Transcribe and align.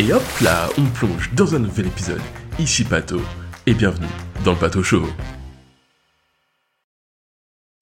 Et 0.00 0.14
hop 0.14 0.22
là, 0.40 0.66
on 0.78 0.86
plonge 0.86 1.30
dans 1.34 1.54
un 1.54 1.58
nouvel 1.58 1.88
épisode. 1.88 2.22
Ici 2.58 2.84
Pato, 2.84 3.20
et 3.66 3.74
bienvenue 3.74 4.08
dans 4.46 4.52
le 4.52 4.56
Pato 4.56 4.82
Show. 4.82 5.06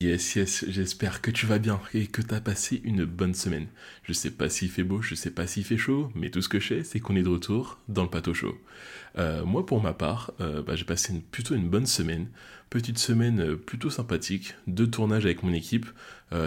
Yes, 0.01 0.37
yes, 0.37 0.65
j'espère 0.69 1.21
que 1.21 1.33
tu 1.33 1.45
vas 1.47 1.59
bien 1.59 1.81
et 1.93 2.07
que 2.07 2.23
tu 2.23 2.33
as 2.33 2.41
passé 2.41 2.81
une 2.85 3.05
bonne 3.05 3.35
semaine. 3.35 3.67
Je 4.05 4.13
sais 4.13 4.31
pas 4.31 4.49
s'il 4.49 4.71
fait 4.71 4.85
beau, 4.85 5.03
je 5.03 5.17
sais 5.17 5.33
pas 5.33 5.49
s'il 5.49 5.65
fait 5.65 5.77
chaud, 5.77 6.13
mais 6.15 6.31
tout 6.31 6.41
ce 6.41 6.49
que 6.49 6.61
je 6.61 6.69
sais, 6.69 6.85
c'est 6.85 7.01
qu'on 7.01 7.17
est 7.17 7.25
de 7.25 7.29
retour 7.29 7.81
dans 7.89 8.05
le 8.05 8.33
Show. 8.33 8.57
Euh, 9.19 9.45
moi, 9.45 9.67
pour 9.67 9.83
ma 9.83 9.95
part, 9.95 10.33
euh, 10.41 10.63
bah, 10.63 10.77
j'ai 10.77 10.85
passé 10.85 11.21
plutôt 11.33 11.57
une 11.57 11.69
bonne 11.69 11.87
semaine. 11.87 12.29
Petite 12.71 12.99
semaine 12.99 13.41
euh, 13.41 13.57
plutôt 13.57 13.91
sympathique, 13.91 14.55
deux 14.69 14.89
tournages 14.89 15.25
avec 15.25 15.43
mon 15.43 15.53
équipe. 15.53 15.87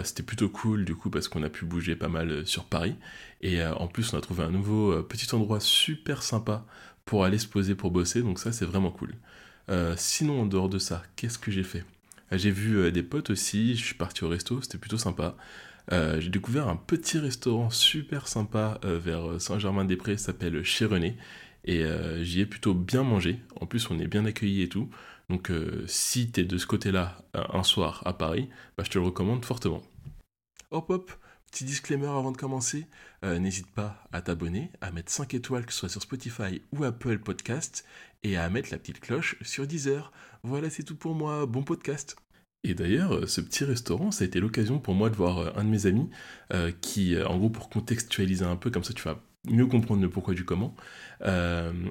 C'était 0.04 0.22
plutôt 0.22 0.48
cool 0.48 0.84
du 0.84 0.94
coup 0.94 1.10
parce 1.10 1.28
qu'on 1.28 1.42
a 1.42 1.50
pu 1.50 1.64
bouger 1.66 1.96
pas 1.96 2.08
mal 2.08 2.46
sur 2.46 2.64
Paris. 2.64 2.94
Et 3.42 3.62
en 3.64 3.86
plus, 3.88 4.14
on 4.14 4.18
a 4.18 4.20
trouvé 4.22 4.44
un 4.44 4.50
nouveau 4.50 5.02
petit 5.02 5.34
endroit 5.34 5.60
super 5.60 6.22
sympa 6.22 6.64
pour 7.04 7.24
aller 7.24 7.38
se 7.38 7.48
poser 7.48 7.74
pour 7.74 7.90
bosser, 7.90 8.22
donc 8.22 8.38
ça, 8.38 8.52
c'est 8.52 8.64
vraiment 8.64 8.92
cool. 8.92 9.14
sinon, 9.96 10.42
en 10.42 10.46
dehors 10.46 10.68
de 10.68 10.78
ça, 10.78 11.02
qu'est-ce 11.16 11.38
que 11.38 11.50
j'ai 11.50 11.64
fait? 11.64 11.84
J'ai 12.38 12.50
vu 12.50 12.78
euh, 12.78 12.90
des 12.90 13.02
potes 13.02 13.30
aussi, 13.30 13.76
je 13.76 13.84
suis 13.84 13.94
parti 13.94 14.24
au 14.24 14.28
resto, 14.28 14.62
c'était 14.62 14.78
plutôt 14.78 14.98
sympa. 14.98 15.36
Euh, 15.90 16.20
j'ai 16.20 16.30
découvert 16.30 16.68
un 16.68 16.76
petit 16.76 17.18
restaurant 17.18 17.70
super 17.70 18.28
sympa 18.28 18.80
euh, 18.84 18.98
vers 18.98 19.40
Saint-Germain-des-Prés, 19.40 20.16
s'appelle 20.16 20.62
Chez 20.62 20.86
René. 20.86 21.16
Et 21.64 21.84
j'y 22.22 22.40
ai 22.40 22.46
plutôt 22.46 22.74
bien 22.74 23.04
mangé. 23.04 23.38
En 23.60 23.66
plus, 23.66 23.88
on 23.88 23.96
est 24.00 24.08
bien 24.08 24.24
accueillis 24.24 24.62
et 24.62 24.68
tout. 24.68 24.90
Donc, 25.28 25.52
si 25.86 26.28
t'es 26.28 26.42
de 26.42 26.58
ce 26.58 26.66
côté-là 26.66 27.18
un 27.34 27.62
soir 27.62 28.02
à 28.04 28.14
Paris, 28.14 28.48
bah, 28.76 28.82
je 28.84 28.90
te 28.90 28.98
le 28.98 29.04
recommande 29.04 29.44
fortement. 29.44 29.80
Hop 30.72 30.90
hop, 30.90 31.12
petit 31.52 31.64
disclaimer 31.64 32.08
avant 32.08 32.32
de 32.32 32.36
commencer. 32.36 32.88
N'hésite 33.22 33.70
pas 33.70 34.02
à 34.10 34.22
t'abonner, 34.22 34.72
à 34.80 34.90
mettre 34.90 35.12
5 35.12 35.34
étoiles, 35.34 35.64
que 35.64 35.72
ce 35.72 35.78
soit 35.78 35.88
sur 35.88 36.02
Spotify 36.02 36.62
ou 36.72 36.82
Apple 36.82 37.20
Podcast, 37.20 37.84
et 38.24 38.36
à 38.36 38.50
mettre 38.50 38.70
la 38.72 38.78
petite 38.78 38.98
cloche 38.98 39.36
sur 39.42 39.68
Deezer. 39.68 40.10
Voilà, 40.42 40.68
c'est 40.68 40.82
tout 40.82 40.96
pour 40.96 41.14
moi. 41.14 41.46
Bon 41.46 41.62
podcast. 41.62 42.16
Et 42.64 42.74
d'ailleurs, 42.74 43.14
euh, 43.14 43.26
ce 43.26 43.40
petit 43.40 43.64
restaurant, 43.64 44.10
ça 44.10 44.22
a 44.24 44.26
été 44.26 44.38
l'occasion 44.40 44.78
pour 44.78 44.94
moi 44.94 45.10
de 45.10 45.16
voir 45.16 45.38
euh, 45.38 45.50
un 45.56 45.64
de 45.64 45.68
mes 45.68 45.86
amis 45.86 46.08
euh, 46.54 46.70
qui, 46.80 47.16
en 47.20 47.36
gros, 47.36 47.50
pour 47.50 47.68
contextualiser 47.68 48.44
un 48.44 48.56
peu, 48.56 48.70
comme 48.70 48.84
ça 48.84 48.94
tu 48.94 49.02
vas 49.02 49.20
mieux 49.48 49.66
comprendre 49.66 50.00
le 50.02 50.08
pourquoi 50.08 50.34
du 50.34 50.44
comment, 50.44 50.76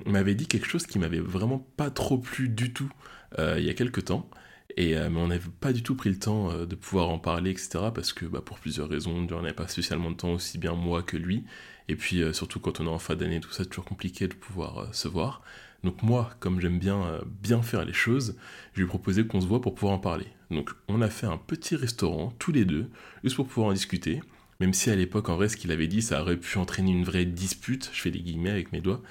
m'avait 0.05 0.35
dit 0.35 0.47
quelque 0.47 0.67
chose 0.67 0.85
qui 0.85 0.99
m'avait 0.99 1.19
vraiment 1.19 1.59
pas 1.59 1.89
trop 1.89 2.17
plu 2.17 2.47
du 2.47 2.71
tout 2.71 2.89
il 3.37 3.63
y 3.63 3.69
a 3.69 3.73
quelques 3.73 4.05
temps. 4.05 4.29
Et, 4.77 4.95
mais 4.95 5.19
on 5.19 5.27
n'avait 5.27 5.49
pas 5.59 5.73
du 5.73 5.83
tout 5.83 5.95
pris 5.95 6.09
le 6.09 6.17
temps 6.17 6.65
de 6.65 6.75
pouvoir 6.75 7.09
en 7.09 7.19
parler, 7.19 7.51
etc. 7.51 7.89
Parce 7.93 8.13
que 8.13 8.25
bah, 8.25 8.39
pour 8.41 8.57
plusieurs 8.57 8.87
raisons, 8.87 9.27
on 9.29 9.41
n'avait 9.41 9.53
pas 9.53 9.67
spécialement 9.67 10.11
de 10.11 10.15
temps, 10.15 10.31
aussi 10.31 10.59
bien 10.59 10.75
moi 10.75 11.03
que 11.03 11.17
lui. 11.17 11.43
Et 11.89 11.97
puis 11.97 12.23
surtout 12.33 12.61
quand 12.61 12.79
on 12.79 12.85
est 12.85 12.89
en 12.89 12.99
fin 12.99 13.15
d'année, 13.15 13.41
tout 13.41 13.51
ça, 13.51 13.63
c'est 13.63 13.69
toujours 13.69 13.83
compliqué 13.83 14.29
de 14.29 14.33
pouvoir 14.33 14.87
se 14.95 15.09
voir. 15.09 15.41
Donc 15.83 16.03
moi, 16.03 16.29
comme 16.39 16.61
j'aime 16.61 16.79
bien 16.79 17.19
bien 17.41 17.61
faire 17.61 17.83
les 17.83 17.91
choses, 17.91 18.37
je 18.73 18.79
lui 18.79 18.85
ai 18.85 18.87
proposé 18.87 19.27
qu'on 19.27 19.41
se 19.41 19.45
voit 19.45 19.59
pour 19.59 19.75
pouvoir 19.75 19.95
en 19.95 19.99
parler. 19.99 20.27
Donc 20.51 20.71
on 20.87 21.01
a 21.01 21.09
fait 21.09 21.27
un 21.27 21.37
petit 21.37 21.75
restaurant, 21.75 22.33
tous 22.39 22.51
les 22.51 22.65
deux, 22.65 22.89
juste 23.23 23.35
pour 23.35 23.47
pouvoir 23.47 23.69
en 23.69 23.73
discuter. 23.73 24.21
Même 24.59 24.73
si 24.75 24.91
à 24.91 24.95
l'époque, 24.95 25.29
en 25.29 25.37
vrai, 25.37 25.49
ce 25.49 25.57
qu'il 25.57 25.71
avait 25.71 25.87
dit, 25.87 26.03
ça 26.03 26.21
aurait 26.21 26.37
pu 26.37 26.59
entraîner 26.59 26.91
une 26.91 27.03
vraie 27.03 27.25
dispute. 27.25 27.89
Je 27.93 27.99
fais 27.99 28.11
des 28.11 28.19
guillemets 28.19 28.51
avec 28.51 28.71
mes 28.71 28.79
doigts. 28.79 29.01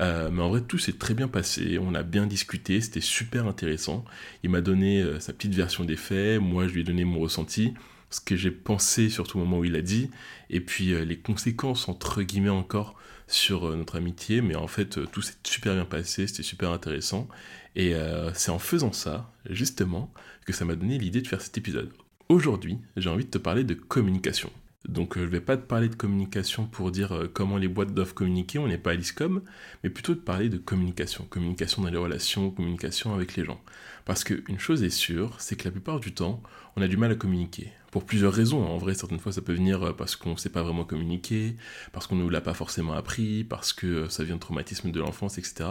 Euh, 0.00 0.30
mais 0.30 0.42
en 0.42 0.48
vrai, 0.48 0.60
tout 0.60 0.78
s'est 0.78 0.92
très 0.92 1.12
bien 1.12 1.26
passé. 1.26 1.76
On 1.80 1.92
a 1.96 2.04
bien 2.04 2.24
discuté. 2.24 2.80
C'était 2.80 3.00
super 3.00 3.48
intéressant. 3.48 4.04
Il 4.44 4.50
m'a 4.50 4.60
donné 4.60 5.02
euh, 5.02 5.18
sa 5.18 5.32
petite 5.32 5.56
version 5.56 5.82
des 5.82 5.96
faits. 5.96 6.40
Moi, 6.40 6.68
je 6.68 6.74
lui 6.74 6.82
ai 6.82 6.84
donné 6.84 7.04
mon 7.04 7.18
ressenti 7.18 7.74
ce 8.10 8.20
que 8.20 8.36
j'ai 8.36 8.50
pensé 8.50 9.08
surtout 9.08 9.38
au 9.38 9.40
moment 9.40 9.58
où 9.58 9.64
il 9.64 9.74
a 9.74 9.80
dit, 9.80 10.10
et 10.50 10.60
puis 10.60 10.94
les 11.06 11.16
conséquences 11.16 11.88
entre 11.88 12.22
guillemets 12.22 12.50
encore 12.50 12.94
sur 13.32 13.68
euh, 13.68 13.76
notre 13.76 13.96
amitié, 13.96 14.42
mais 14.42 14.54
en 14.54 14.68
fait 14.68 14.98
euh, 14.98 15.06
tout 15.06 15.22
s'est 15.22 15.34
super 15.42 15.74
bien 15.74 15.84
passé, 15.84 16.26
c'était 16.26 16.42
super 16.42 16.70
intéressant, 16.70 17.28
et 17.74 17.94
euh, 17.94 18.32
c'est 18.34 18.50
en 18.50 18.58
faisant 18.58 18.92
ça, 18.92 19.32
justement, 19.48 20.12
que 20.44 20.52
ça 20.52 20.64
m'a 20.64 20.74
donné 20.74 20.98
l'idée 20.98 21.20
de 21.22 21.28
faire 21.28 21.40
cet 21.40 21.58
épisode. 21.58 21.92
Aujourd'hui, 22.28 22.78
j'ai 22.96 23.10
envie 23.10 23.24
de 23.24 23.30
te 23.30 23.38
parler 23.38 23.64
de 23.64 23.74
communication. 23.74 24.50
Donc 24.88 25.16
je 25.16 25.22
ne 25.22 25.28
vais 25.28 25.40
pas 25.40 25.56
te 25.56 25.62
parler 25.62 25.88
de 25.88 25.94
communication 25.94 26.66
pour 26.66 26.90
dire 26.90 27.28
comment 27.32 27.56
les 27.56 27.68
boîtes 27.68 27.94
doivent 27.94 28.14
communiquer, 28.14 28.58
on 28.58 28.66
n'est 28.66 28.78
pas 28.78 28.90
à 28.90 28.94
l'ISCOM, 28.94 29.42
mais 29.84 29.90
plutôt 29.90 30.14
de 30.14 30.20
parler 30.20 30.48
de 30.48 30.58
communication, 30.58 31.24
communication 31.30 31.82
dans 31.82 31.90
les 31.90 31.98
relations, 31.98 32.50
communication 32.50 33.14
avec 33.14 33.36
les 33.36 33.44
gens. 33.44 33.60
Parce 34.04 34.24
qu'une 34.24 34.58
chose 34.58 34.82
est 34.82 34.90
sûre, 34.90 35.36
c'est 35.38 35.56
que 35.56 35.64
la 35.64 35.70
plupart 35.70 36.00
du 36.00 36.12
temps, 36.12 36.42
on 36.76 36.82
a 36.82 36.88
du 36.88 36.96
mal 36.96 37.12
à 37.12 37.14
communiquer 37.14 37.72
pour 37.92 38.04
plusieurs 38.04 38.32
raisons. 38.32 38.64
En 38.64 38.78
vrai, 38.78 38.94
certaines 38.94 39.20
fois, 39.20 39.30
ça 39.32 39.42
peut 39.42 39.52
venir 39.52 39.82
euh, 39.82 39.92
parce 39.92 40.16
qu'on 40.16 40.32
ne 40.32 40.36
sait 40.36 40.48
pas 40.48 40.62
vraiment 40.62 40.84
communiquer, 40.84 41.56
parce 41.92 42.08
qu'on 42.08 42.16
ne 42.16 42.22
nous 42.22 42.30
l'a 42.30 42.40
pas 42.40 42.54
forcément 42.54 42.94
appris, 42.94 43.44
parce 43.44 43.72
que 43.72 43.86
euh, 43.86 44.08
ça 44.08 44.24
vient 44.24 44.34
de 44.34 44.40
traumatisme 44.40 44.90
de 44.90 44.98
l'enfance, 44.98 45.38
etc. 45.38 45.68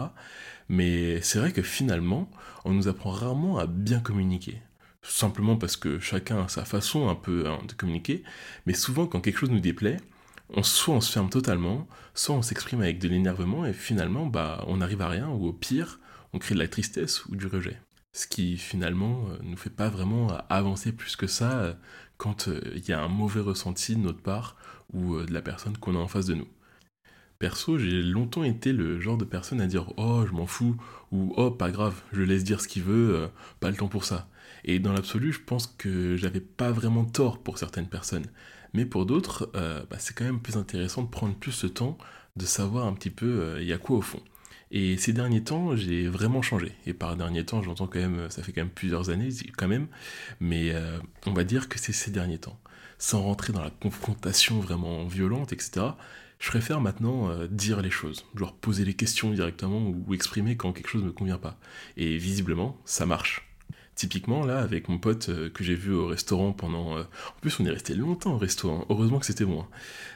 Mais 0.68 1.20
c'est 1.20 1.38
vrai 1.38 1.52
que 1.52 1.62
finalement, 1.62 2.30
on 2.64 2.72
nous 2.72 2.88
apprend 2.88 3.10
rarement 3.10 3.58
à 3.58 3.66
bien 3.66 4.00
communiquer. 4.00 4.62
Simplement 5.02 5.56
parce 5.56 5.76
que 5.76 5.98
chacun 5.98 6.44
a 6.44 6.48
sa 6.48 6.64
façon 6.64 7.08
un 7.08 7.14
peu 7.14 7.48
hein, 7.48 7.58
de 7.66 7.72
communiquer, 7.72 8.22
mais 8.66 8.74
souvent 8.74 9.06
quand 9.06 9.20
quelque 9.20 9.38
chose 9.38 9.50
nous 9.50 9.60
déplaît, 9.60 9.98
on, 10.50 10.62
soit 10.62 10.94
on 10.94 11.00
se 11.00 11.12
ferme 11.12 11.30
totalement, 11.30 11.88
soit 12.14 12.36
on 12.36 12.42
s'exprime 12.42 12.82
avec 12.82 12.98
de 12.98 13.08
l'énervement 13.08 13.66
et 13.66 13.72
finalement 13.72 14.26
bah, 14.26 14.64
on 14.68 14.78
n'arrive 14.78 15.02
à 15.02 15.08
rien, 15.08 15.28
ou 15.28 15.46
au 15.46 15.52
pire, 15.52 15.98
on 16.32 16.38
crée 16.38 16.54
de 16.54 16.60
la 16.60 16.68
tristesse 16.68 17.24
ou 17.26 17.36
du 17.36 17.46
rejet. 17.46 17.80
Ce 18.12 18.26
qui 18.26 18.56
finalement 18.58 19.24
ne 19.28 19.34
euh, 19.34 19.38
nous 19.42 19.56
fait 19.56 19.70
pas 19.70 19.88
vraiment 19.88 20.28
avancer 20.48 20.92
plus 20.92 21.16
que 21.16 21.26
ça 21.26 21.76
quand 22.22 22.46
euh, 22.46 22.60
il 22.76 22.88
y 22.88 22.92
a 22.92 23.00
un 23.02 23.08
mauvais 23.08 23.40
ressenti 23.40 23.96
de 23.96 24.00
notre 24.00 24.20
part 24.22 24.56
ou 24.92 25.16
euh, 25.16 25.26
de 25.26 25.34
la 25.34 25.42
personne 25.42 25.76
qu'on 25.76 25.96
a 25.96 25.98
en 25.98 26.06
face 26.06 26.26
de 26.26 26.34
nous. 26.34 26.46
Perso, 27.40 27.78
j'ai 27.78 28.00
longtemps 28.02 28.44
été 28.44 28.72
le 28.72 29.00
genre 29.00 29.16
de 29.18 29.24
personne 29.24 29.60
à 29.60 29.66
dire 29.66 29.92
oh 29.96 30.24
je 30.24 30.32
m'en 30.32 30.46
fous 30.46 30.76
ou 31.10 31.34
oh 31.36 31.50
pas 31.50 31.72
grave, 31.72 32.00
je 32.12 32.22
laisse 32.22 32.44
dire 32.44 32.60
ce 32.60 32.68
qu'il 32.68 32.84
veut, 32.84 33.16
euh, 33.16 33.26
pas 33.58 33.70
le 33.70 33.76
temps 33.76 33.88
pour 33.88 34.04
ça. 34.04 34.28
Et 34.64 34.78
dans 34.78 34.92
l'absolu, 34.92 35.32
je 35.32 35.40
pense 35.40 35.66
que 35.66 36.16
j'avais 36.16 36.40
pas 36.40 36.70
vraiment 36.70 37.04
tort 37.04 37.42
pour 37.42 37.58
certaines 37.58 37.88
personnes. 37.88 38.26
Mais 38.74 38.86
pour 38.86 39.06
d'autres, 39.06 39.50
bah, 39.52 39.98
c'est 39.98 40.16
quand 40.16 40.24
même 40.24 40.40
plus 40.40 40.56
intéressant 40.56 41.02
de 41.02 41.08
prendre 41.08 41.34
plus 41.34 41.52
ce 41.52 41.66
temps 41.66 41.98
de 42.36 42.46
savoir 42.46 42.86
un 42.86 42.94
petit 42.94 43.10
peu 43.10 43.58
il 43.60 43.66
y 43.66 43.72
a 43.72 43.78
quoi 43.78 43.98
au 43.98 44.02
fond. 44.02 44.22
Et 44.74 44.96
ces 44.96 45.12
derniers 45.12 45.44
temps, 45.44 45.76
j'ai 45.76 46.08
vraiment 46.08 46.40
changé. 46.40 46.72
Et 46.86 46.94
par 46.94 47.14
derniers 47.14 47.44
temps, 47.44 47.62
j'entends 47.62 47.86
quand 47.86 47.98
même, 47.98 48.30
ça 48.30 48.42
fait 48.42 48.52
quand 48.52 48.62
même 48.62 48.70
plusieurs 48.70 49.10
années 49.10 49.28
quand 49.56 49.68
même, 49.68 49.86
mais 50.40 50.70
euh, 50.72 50.98
on 51.26 51.34
va 51.34 51.44
dire 51.44 51.68
que 51.68 51.78
c'est 51.78 51.92
ces 51.92 52.10
derniers 52.10 52.38
temps. 52.38 52.58
Sans 52.98 53.22
rentrer 53.22 53.52
dans 53.52 53.62
la 53.62 53.70
confrontation 53.70 54.60
vraiment 54.60 55.04
violente, 55.04 55.52
etc., 55.52 55.88
je 56.38 56.48
préfère 56.48 56.80
maintenant 56.80 57.28
euh, 57.28 57.46
dire 57.48 57.82
les 57.82 57.90
choses, 57.90 58.24
genre 58.34 58.54
poser 58.54 58.86
les 58.86 58.94
questions 58.94 59.30
directement 59.30 59.88
ou 59.88 60.14
exprimer 60.14 60.56
quand 60.56 60.72
quelque 60.72 60.88
chose 60.88 61.02
ne 61.02 61.08
me 61.08 61.12
convient 61.12 61.38
pas. 61.38 61.58
Et 61.98 62.16
visiblement, 62.16 62.80
ça 62.86 63.04
marche. 63.04 63.51
Typiquement, 63.94 64.44
là, 64.46 64.60
avec 64.60 64.88
mon 64.88 64.98
pote 64.98 65.28
euh, 65.28 65.50
que 65.50 65.62
j'ai 65.64 65.74
vu 65.74 65.92
au 65.92 66.06
restaurant 66.06 66.52
pendant... 66.52 66.98
en 67.00 67.40
plus, 67.40 67.60
on 67.60 67.66
est 67.66 67.70
resté 67.70 67.94
longtemps 67.94 68.34
au 68.34 68.38
restaurant, 68.38 68.86
heureusement 68.88 69.18
que 69.18 69.26
c'était 69.26 69.44
moi. 69.44 69.68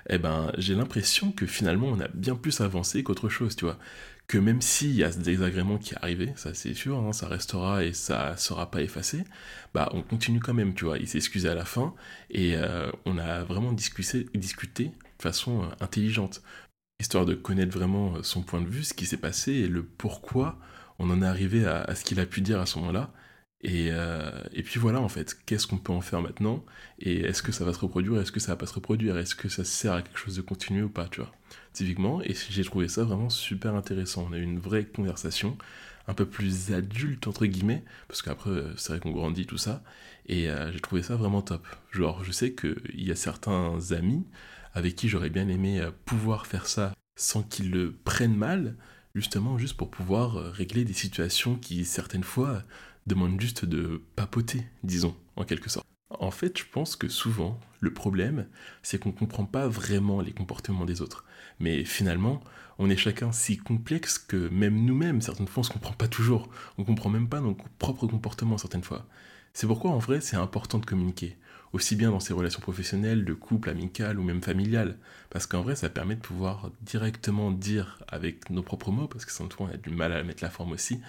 Eh 0.08 0.18
ben, 0.18 0.50
j'ai 0.56 0.74
l'impression 0.74 1.32
que 1.32 1.46
finalement, 1.46 1.88
on 1.88 2.00
a 2.00 2.08
bien 2.08 2.36
plus 2.36 2.60
avancé 2.60 3.02
qu'autre 3.02 3.28
chose, 3.28 3.54
tu 3.56 3.64
vois 3.64 3.78
que 4.26 4.38
même 4.38 4.60
s'il 4.60 4.94
y 4.94 5.04
a 5.04 5.12
ce 5.12 5.18
désagrément 5.18 5.78
qui 5.78 5.94
est 5.94 5.98
arrivé, 6.02 6.32
ça 6.36 6.52
c'est 6.54 6.74
sûr, 6.74 6.98
hein, 6.98 7.12
ça 7.12 7.28
restera 7.28 7.84
et 7.84 7.92
ça 7.92 8.36
sera 8.36 8.70
pas 8.70 8.82
effacé, 8.82 9.24
bah 9.72 9.88
on 9.92 10.02
continue 10.02 10.40
quand 10.40 10.54
même, 10.54 10.74
tu 10.74 10.84
vois. 10.84 10.98
Il 10.98 11.08
s'est 11.08 11.18
excusé 11.18 11.48
à 11.48 11.54
la 11.54 11.64
fin 11.64 11.94
et 12.30 12.56
euh, 12.56 12.90
on 13.04 13.18
a 13.18 13.44
vraiment 13.44 13.72
discuté, 13.72 14.24
de 14.34 15.22
façon 15.22 15.62
euh, 15.62 15.66
intelligente, 15.80 16.42
histoire 17.00 17.26
de 17.26 17.34
connaître 17.34 17.76
vraiment 17.76 18.16
euh, 18.16 18.22
son 18.22 18.42
point 18.42 18.60
de 18.60 18.68
vue, 18.68 18.84
ce 18.84 18.94
qui 18.94 19.06
s'est 19.06 19.16
passé 19.16 19.52
et 19.52 19.68
le 19.68 19.84
pourquoi 19.84 20.58
on 20.98 21.10
en 21.10 21.22
est 21.22 21.26
arrivé 21.26 21.66
à 21.66 21.94
ce 21.94 22.04
qu'il 22.04 22.18
a 22.20 22.26
pu 22.26 22.40
dire 22.40 22.58
à 22.58 22.66
ce 22.66 22.78
moment-là. 22.78 23.12
Euh, 23.64 24.42
et, 24.52 24.62
puis 24.62 24.78
voilà, 24.78 25.00
en 25.00 25.08
fait, 25.08 25.36
qu'est-ce 25.46 25.66
qu'on 25.66 25.78
peut 25.78 25.92
en 25.92 26.00
faire 26.00 26.22
maintenant 26.22 26.64
Et 26.98 27.20
est-ce 27.20 27.42
que 27.42 27.52
ça 27.52 27.64
va 27.64 27.72
se 27.72 27.78
reproduire 27.78 28.20
Est-ce 28.20 28.32
que 28.32 28.40
ça 28.40 28.52
va 28.52 28.56
pas 28.56 28.66
se 28.66 28.74
reproduire 28.74 29.16
Est-ce 29.18 29.34
que 29.34 29.48
ça 29.48 29.64
sert 29.64 29.92
à 29.92 30.02
quelque 30.02 30.18
chose 30.18 30.36
de 30.36 30.42
continuer 30.42 30.82
ou 30.82 30.88
pas, 30.88 31.08
tu 31.08 31.20
vois 31.20 31.32
Typiquement, 31.72 32.22
et 32.22 32.34
j'ai 32.50 32.64
trouvé 32.64 32.88
ça 32.88 33.04
vraiment 33.04 33.30
super 33.30 33.74
intéressant. 33.74 34.26
On 34.28 34.32
a 34.32 34.38
eu 34.38 34.42
une 34.42 34.58
vraie 34.58 34.84
conversation, 34.84 35.56
un 36.06 36.14
peu 36.14 36.26
plus 36.26 36.72
adulte, 36.72 37.26
entre 37.26 37.46
guillemets, 37.46 37.84
parce 38.08 38.22
qu'après, 38.22 38.50
euh, 38.50 38.76
c'est 38.76 38.92
vrai 38.92 39.00
qu'on 39.00 39.10
grandit, 39.10 39.46
tout 39.46 39.58
ça, 39.58 39.82
et 40.26 40.48
euh, 40.48 40.70
j'ai 40.72 40.80
trouvé 40.80 41.02
ça 41.02 41.16
vraiment 41.16 41.42
top. 41.42 41.66
Genre, 41.92 42.22
je 42.24 42.32
sais 42.32 42.52
qu'il 42.52 43.02
y 43.02 43.10
a 43.10 43.16
certains 43.16 43.78
amis 43.92 44.26
avec 44.74 44.94
qui 44.94 45.08
j'aurais 45.08 45.30
bien 45.30 45.48
aimé 45.48 45.82
pouvoir 46.04 46.46
faire 46.46 46.66
ça 46.66 46.92
sans 47.16 47.42
qu'ils 47.42 47.70
le 47.70 47.92
prennent 47.92 48.36
mal, 48.36 48.76
justement, 49.14 49.56
juste 49.56 49.76
pour 49.78 49.90
pouvoir 49.90 50.52
régler 50.52 50.84
des 50.84 50.92
situations 50.92 51.56
qui, 51.56 51.86
certaines 51.86 52.22
fois, 52.22 52.62
demande 53.06 53.40
juste 53.40 53.64
de 53.64 54.02
papoter, 54.16 54.62
disons, 54.82 55.16
en 55.36 55.44
quelque 55.44 55.70
sorte. 55.70 55.86
En 56.10 56.30
fait, 56.30 56.56
je 56.58 56.64
pense 56.70 56.96
que 56.96 57.08
souvent, 57.08 57.60
le 57.80 57.92
problème, 57.92 58.46
c'est 58.82 58.98
qu'on 58.98 59.10
ne 59.10 59.14
comprend 59.14 59.44
pas 59.44 59.68
vraiment 59.68 60.20
les 60.20 60.32
comportements 60.32 60.84
des 60.84 61.02
autres. 61.02 61.24
Mais 61.60 61.84
finalement, 61.84 62.40
on 62.78 62.88
est 62.90 62.96
chacun 62.96 63.32
si 63.32 63.56
complexe 63.58 64.18
que 64.18 64.48
même 64.48 64.84
nous-mêmes, 64.84 65.20
certaines 65.20 65.48
fois, 65.48 65.62
on 65.62 65.64
ne 65.64 65.66
se 65.68 65.72
comprend 65.72 65.94
pas 65.94 66.08
toujours. 66.08 66.48
On 66.78 66.82
ne 66.82 66.86
comprend 66.86 67.10
même 67.10 67.28
pas 67.28 67.40
nos 67.40 67.56
propres 67.78 68.06
comportements 68.06 68.58
certaines 68.58 68.84
fois. 68.84 69.06
C'est 69.52 69.66
pourquoi, 69.66 69.90
en 69.90 69.98
vrai, 69.98 70.20
c'est 70.20 70.36
important 70.36 70.78
de 70.78 70.86
communiquer. 70.86 71.36
aussi 71.72 71.96
bien 71.96 72.10
dans 72.10 72.20
ses 72.20 72.32
relations 72.32 72.60
professionnelles, 72.60 73.24
de 73.24 73.34
couple, 73.34 73.70
amicales 73.70 74.18
ou 74.18 74.22
même 74.24 74.42
familiales. 74.42 74.98
Parce 75.30 75.46
qu'en 75.46 75.62
vrai, 75.62 75.76
ça 75.76 75.88
permet 75.90 76.16
de 76.16 76.20
pouvoir 76.20 76.70
directement 76.82 77.50
dire 77.50 77.98
avec 78.08 78.50
nos 78.50 78.62
propres 78.62 78.90
mots, 78.90 79.08
parce 79.08 79.24
que 79.24 79.32
souvent 79.32 79.48
on 79.60 79.66
a 79.66 79.76
du 79.76 79.90
mal 79.90 80.12
à 80.12 80.22
mettre 80.22 80.42
la 80.42 80.50
forme 80.50 80.72
aussi, 80.72 81.00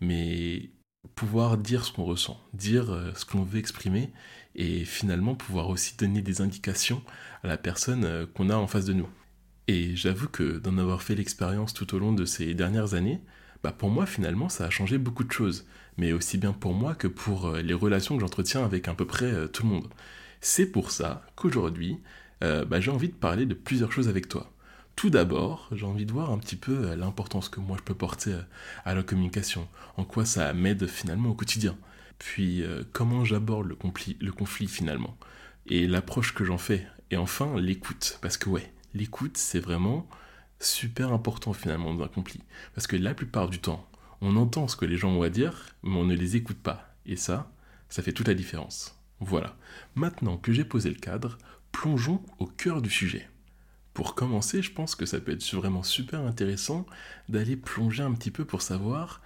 mais 0.00 0.70
pouvoir 1.14 1.58
dire 1.58 1.84
ce 1.84 1.92
qu'on 1.92 2.04
ressent, 2.04 2.40
dire 2.54 2.92
euh, 2.92 3.12
ce 3.14 3.24
qu'on 3.24 3.42
veut 3.42 3.58
exprimer, 3.58 4.12
et 4.54 4.84
finalement 4.84 5.34
pouvoir 5.34 5.68
aussi 5.68 5.96
donner 5.96 6.22
des 6.22 6.40
indications 6.40 7.02
à 7.42 7.48
la 7.48 7.56
personne 7.56 8.04
euh, 8.04 8.26
qu'on 8.26 8.50
a 8.50 8.56
en 8.56 8.66
face 8.66 8.84
de 8.84 8.92
nous. 8.92 9.08
Et 9.66 9.96
j'avoue 9.96 10.28
que 10.28 10.58
d'en 10.58 10.78
avoir 10.78 11.02
fait 11.02 11.14
l'expérience 11.14 11.74
tout 11.74 11.94
au 11.94 11.98
long 11.98 12.12
de 12.12 12.24
ces 12.24 12.54
dernières 12.54 12.94
années, 12.94 13.20
bah 13.62 13.72
pour 13.72 13.90
moi 13.90 14.06
finalement 14.06 14.48
ça 14.48 14.66
a 14.66 14.70
changé 14.70 14.98
beaucoup 14.98 15.24
de 15.24 15.32
choses, 15.32 15.66
mais 15.96 16.12
aussi 16.12 16.38
bien 16.38 16.52
pour 16.52 16.74
moi 16.74 16.94
que 16.94 17.08
pour 17.08 17.46
euh, 17.46 17.62
les 17.62 17.74
relations 17.74 18.14
que 18.16 18.20
j'entretiens 18.20 18.64
avec 18.64 18.88
à 18.88 18.94
peu 18.94 19.06
près 19.06 19.48
tout 19.48 19.64
le 19.64 19.70
monde. 19.70 19.88
C'est 20.40 20.66
pour 20.66 20.92
ça 20.92 21.26
qu'aujourd'hui, 21.34 21.98
bah, 22.40 22.78
j'ai 22.78 22.92
envie 22.92 23.08
de 23.08 23.14
parler 23.14 23.46
de 23.46 23.54
plusieurs 23.54 23.90
choses 23.90 24.08
avec 24.08 24.28
toi. 24.28 24.52
Tout 24.98 25.10
d'abord, 25.10 25.68
j'ai 25.70 25.86
envie 25.86 26.06
de 26.06 26.12
voir 26.12 26.32
un 26.32 26.38
petit 26.38 26.56
peu 26.56 26.92
l'importance 26.96 27.48
que 27.48 27.60
moi 27.60 27.76
je 27.78 27.84
peux 27.84 27.94
porter 27.94 28.36
à 28.84 28.96
la 28.96 29.04
communication, 29.04 29.68
en 29.96 30.02
quoi 30.02 30.24
ça 30.24 30.52
m'aide 30.54 30.88
finalement 30.88 31.28
au 31.28 31.34
quotidien, 31.34 31.78
puis 32.18 32.64
comment 32.92 33.24
j'aborde 33.24 33.68
le 33.68 33.76
conflit, 33.76 34.16
le 34.20 34.32
conflit 34.32 34.66
finalement, 34.66 35.16
et 35.66 35.86
l'approche 35.86 36.34
que 36.34 36.44
j'en 36.44 36.58
fais, 36.58 36.84
et 37.12 37.16
enfin 37.16 37.60
l'écoute, 37.60 38.18
parce 38.22 38.36
que 38.36 38.48
ouais, 38.48 38.72
l'écoute 38.92 39.36
c'est 39.36 39.60
vraiment 39.60 40.08
super 40.58 41.12
important 41.12 41.52
finalement 41.52 41.94
dans 41.94 42.02
un 42.02 42.08
conflit. 42.08 42.40
Parce 42.74 42.88
que 42.88 42.96
la 42.96 43.14
plupart 43.14 43.48
du 43.48 43.60
temps, 43.60 43.88
on 44.20 44.34
entend 44.34 44.66
ce 44.66 44.74
que 44.74 44.84
les 44.84 44.96
gens 44.96 45.12
ont 45.12 45.22
à 45.22 45.30
dire, 45.30 45.76
mais 45.84 45.94
on 45.94 46.06
ne 46.06 46.16
les 46.16 46.34
écoute 46.34 46.58
pas. 46.58 46.92
Et 47.06 47.14
ça, 47.14 47.52
ça 47.88 48.02
fait 48.02 48.12
toute 48.12 48.26
la 48.26 48.34
différence. 48.34 48.98
Voilà. 49.20 49.54
Maintenant 49.94 50.38
que 50.38 50.52
j'ai 50.52 50.64
posé 50.64 50.90
le 50.90 50.96
cadre, 50.96 51.38
plongeons 51.70 52.20
au 52.40 52.46
cœur 52.46 52.82
du 52.82 52.90
sujet. 52.90 53.28
Pour 53.98 54.14
commencer, 54.14 54.62
je 54.62 54.70
pense 54.70 54.94
que 54.94 55.06
ça 55.06 55.18
peut 55.18 55.32
être 55.32 55.56
vraiment 55.56 55.82
super 55.82 56.20
intéressant 56.20 56.86
d'aller 57.28 57.56
plonger 57.56 58.04
un 58.04 58.12
petit 58.12 58.30
peu 58.30 58.44
pour 58.44 58.62
savoir 58.62 59.20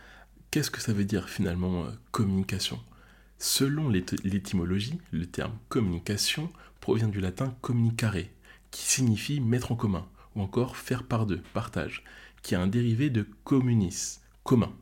qu'est-ce 0.50 0.70
que 0.70 0.80
ça 0.80 0.94
veut 0.94 1.04
dire 1.04 1.28
finalement 1.28 1.84
euh, 1.84 1.90
communication. 2.10 2.80
Selon 3.38 3.90
l'étymologie, 3.90 4.98
le 5.10 5.26
terme 5.26 5.52
communication 5.68 6.50
provient 6.80 7.08
du 7.08 7.20
latin 7.20 7.54
communicare, 7.60 8.16
qui 8.70 8.82
signifie 8.86 9.42
mettre 9.42 9.72
en 9.72 9.76
commun, 9.76 10.06
ou 10.36 10.40
encore 10.40 10.78
faire 10.78 11.02
par 11.02 11.26
deux, 11.26 11.42
partage, 11.52 12.02
qui 12.40 12.54
est 12.54 12.56
un 12.56 12.66
dérivé 12.66 13.10
de 13.10 13.26
communis, 13.44 14.20
commun. 14.42 14.72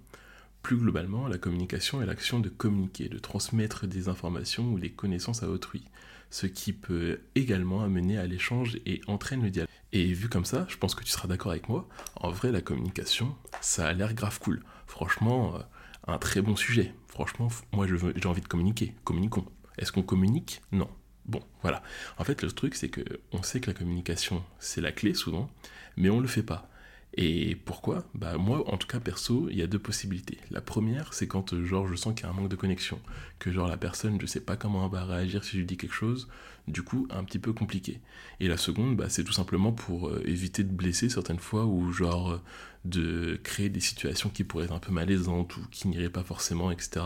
Plus 0.63 0.77
globalement, 0.77 1.27
la 1.27 1.39
communication 1.39 2.03
est 2.03 2.07
l'action 2.07 2.39
de 2.39 2.49
communiquer, 2.49 3.09
de 3.09 3.19
transmettre 3.19 3.87
des 3.87 4.09
informations 4.09 4.73
ou 4.73 4.79
des 4.79 4.91
connaissances 4.91 5.43
à 5.43 5.49
autrui, 5.49 5.85
ce 6.31 6.47
qui 6.47 6.73
peut 6.73 7.21
également 7.35 7.83
amener 7.83 8.19
à 8.19 8.27
l'échange 8.27 8.79
et 8.87 9.01
entraîne 9.07 9.43
le 9.43 9.51
dialogue. 9.51 9.71
Et 9.93 10.13
vu 10.13 10.29
comme 10.29 10.45
ça, 10.45 10.67
je 10.69 10.77
pense 10.77 10.95
que 10.95 11.03
tu 11.03 11.11
seras 11.11 11.29
d'accord 11.29 11.51
avec 11.51 11.69
moi, 11.69 11.89
en 12.17 12.31
vrai 12.31 12.53
la 12.53 12.61
communication, 12.61 13.35
ça 13.61 13.89
a 13.89 13.93
l'air 13.93 14.15
grave 14.15 14.39
cool. 14.39 14.63
Franchement, 14.87 15.57
euh, 15.57 15.61
un 16.07 16.19
très 16.19 16.43
bon 16.43 16.57
sujet. 16.57 16.95
Franchement, 17.09 17.49
moi 17.73 17.87
j'ai 17.87 18.29
envie 18.29 18.43
de 18.43 18.49
communiquer. 18.49 18.95
Communiquons. 19.05 19.47
Est-ce 19.79 19.93
qu'on 19.93 20.03
communique? 20.03 20.63
Non. 20.73 20.89
Bon, 21.27 21.43
voilà. 21.63 21.83
En 22.19 22.25
fait, 22.25 22.43
le 22.43 22.51
truc, 22.51 22.75
c'est 22.75 22.89
que 22.89 23.03
on 23.33 23.43
sait 23.43 23.61
que 23.61 23.69
la 23.71 23.75
communication, 23.75 24.45
c'est 24.59 24.81
la 24.81 24.93
clé 24.93 25.15
souvent, 25.15 25.51
mais 25.97 26.11
on 26.11 26.17
ne 26.17 26.23
le 26.23 26.29
fait 26.29 26.43
pas. 26.43 26.70
Et 27.15 27.57
pourquoi? 27.57 28.05
Bah 28.15 28.37
moi, 28.39 28.63
en 28.73 28.77
tout 28.77 28.87
cas 28.87 29.01
perso, 29.01 29.49
il 29.51 29.57
y 29.57 29.63
a 29.63 29.67
deux 29.67 29.81
possibilités. 29.81 30.39
La 30.51 30.61
première, 30.61 31.13
c'est 31.13 31.27
quand 31.27 31.53
euh, 31.53 31.65
genre 31.65 31.89
je 31.89 31.97
sens 31.97 32.15
qu'il 32.15 32.25
y 32.25 32.27
a 32.27 32.31
un 32.31 32.35
manque 32.35 32.49
de 32.49 32.57
connexion, 32.57 33.01
que 33.41 33.51
genre 33.51 33.67
la 33.67 33.77
personne, 33.77 34.21
je 34.21 34.27
sais 34.27 34.41
pas 34.41 34.57
comment 34.57 34.87
elle 34.87 34.93
va 34.93 35.05
réagir 35.05 35.43
si 35.43 35.53
je 35.53 35.57
lui 35.59 35.67
dis 35.67 35.77
quelque 35.77 35.95
chose, 35.95 36.29
du 36.69 36.83
coup 36.83 37.09
un 37.11 37.25
petit 37.25 37.41
peu 37.41 37.53
compliqué. 37.53 38.01
Et 38.39 38.47
la 38.47 38.57
seconde, 38.57 38.97
bah, 38.97 39.09
c'est 39.09 39.25
tout 39.25 39.33
simplement 39.33 39.73
pour 39.73 40.09
euh, 40.09 40.23
éviter 40.25 40.63
de 40.63 40.73
blesser 40.73 41.09
certaines 41.09 41.41
fois 41.41 41.65
ou 41.67 41.93
genre 41.93 42.31
euh, 42.31 42.41
de 42.85 43.41
créer 43.43 43.71
des 43.71 43.81
situations 43.81 44.31
qui 44.31 44.45
pourraient 44.45 44.67
être 44.67 44.73
un 44.73 44.79
peu 44.79 44.93
malaisantes 44.93 45.57
ou 45.57 45.61
qui 45.73 45.89
n'iraient 45.89 46.11
pas 46.11 46.23
forcément, 46.23 46.71
etc. 46.71 47.05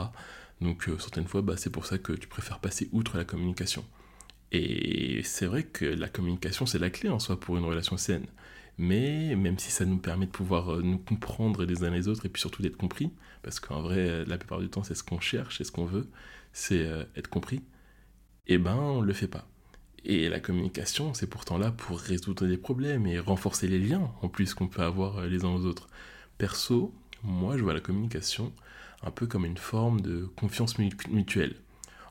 Donc 0.60 0.88
certaines 0.98 1.26
fois, 1.26 1.42
bah, 1.42 1.56
c'est 1.56 1.70
pour 1.70 1.86
ça 1.86 1.98
que 1.98 2.12
tu 2.12 2.28
préfères 2.28 2.58
passer 2.60 2.88
outre 2.92 3.16
la 3.16 3.24
communication. 3.24 3.84
Et 4.52 5.22
c'est 5.24 5.46
vrai 5.46 5.64
que 5.64 5.84
la 5.84 6.08
communication, 6.08 6.66
c'est 6.66 6.78
la 6.78 6.90
clé 6.90 7.08
en 7.08 7.18
soi 7.18 7.40
pour 7.40 7.56
une 7.56 7.64
relation 7.64 7.96
saine. 7.96 8.26
Mais 8.78 9.36
même 9.36 9.58
si 9.58 9.70
ça 9.70 9.84
nous 9.84 9.98
permet 9.98 10.26
de 10.26 10.30
pouvoir 10.30 10.74
euh, 10.74 10.82
nous 10.82 10.98
comprendre 10.98 11.64
les 11.64 11.84
uns 11.84 11.90
les 11.90 12.08
autres 12.08 12.26
et 12.26 12.28
puis 12.28 12.40
surtout 12.40 12.62
d'être 12.62 12.76
compris, 12.76 13.10
parce 13.42 13.60
qu'en 13.60 13.82
vrai, 13.82 14.24
la 14.24 14.38
plupart 14.38 14.60
du 14.60 14.68
temps, 14.68 14.82
c'est 14.82 14.94
ce 14.94 15.04
qu'on 15.04 15.20
cherche, 15.20 15.58
c'est 15.58 15.64
ce 15.64 15.72
qu'on 15.72 15.84
veut, 15.84 16.08
c'est 16.52 16.86
euh, 16.86 17.04
être 17.16 17.28
compris, 17.28 17.62
eh 18.46 18.58
ben, 18.58 18.74
on 18.74 19.00
le 19.00 19.12
fait 19.12 19.28
pas. 19.28 19.46
Et 20.04 20.28
la 20.28 20.40
communication, 20.40 21.14
c'est 21.14 21.28
pourtant 21.28 21.56
là 21.56 21.70
pour 21.70 21.98
résoudre 21.98 22.46
des 22.46 22.58
problèmes 22.58 23.06
et 23.06 23.18
renforcer 23.18 23.68
les 23.68 23.78
liens 23.78 24.12
en 24.22 24.28
plus 24.28 24.54
qu'on 24.54 24.68
peut 24.68 24.82
avoir 24.82 25.18
euh, 25.18 25.26
les 25.28 25.44
uns 25.44 25.54
aux 25.54 25.64
autres. 25.64 25.88
Perso, 26.38 26.92
moi, 27.22 27.56
je 27.56 27.62
vois 27.62 27.74
la 27.74 27.80
communication 27.80 28.52
un 29.02 29.10
peu 29.10 29.26
comme 29.26 29.44
une 29.44 29.58
forme 29.58 30.00
de 30.00 30.26
confiance 30.36 30.78
mutuelle. 30.78 31.56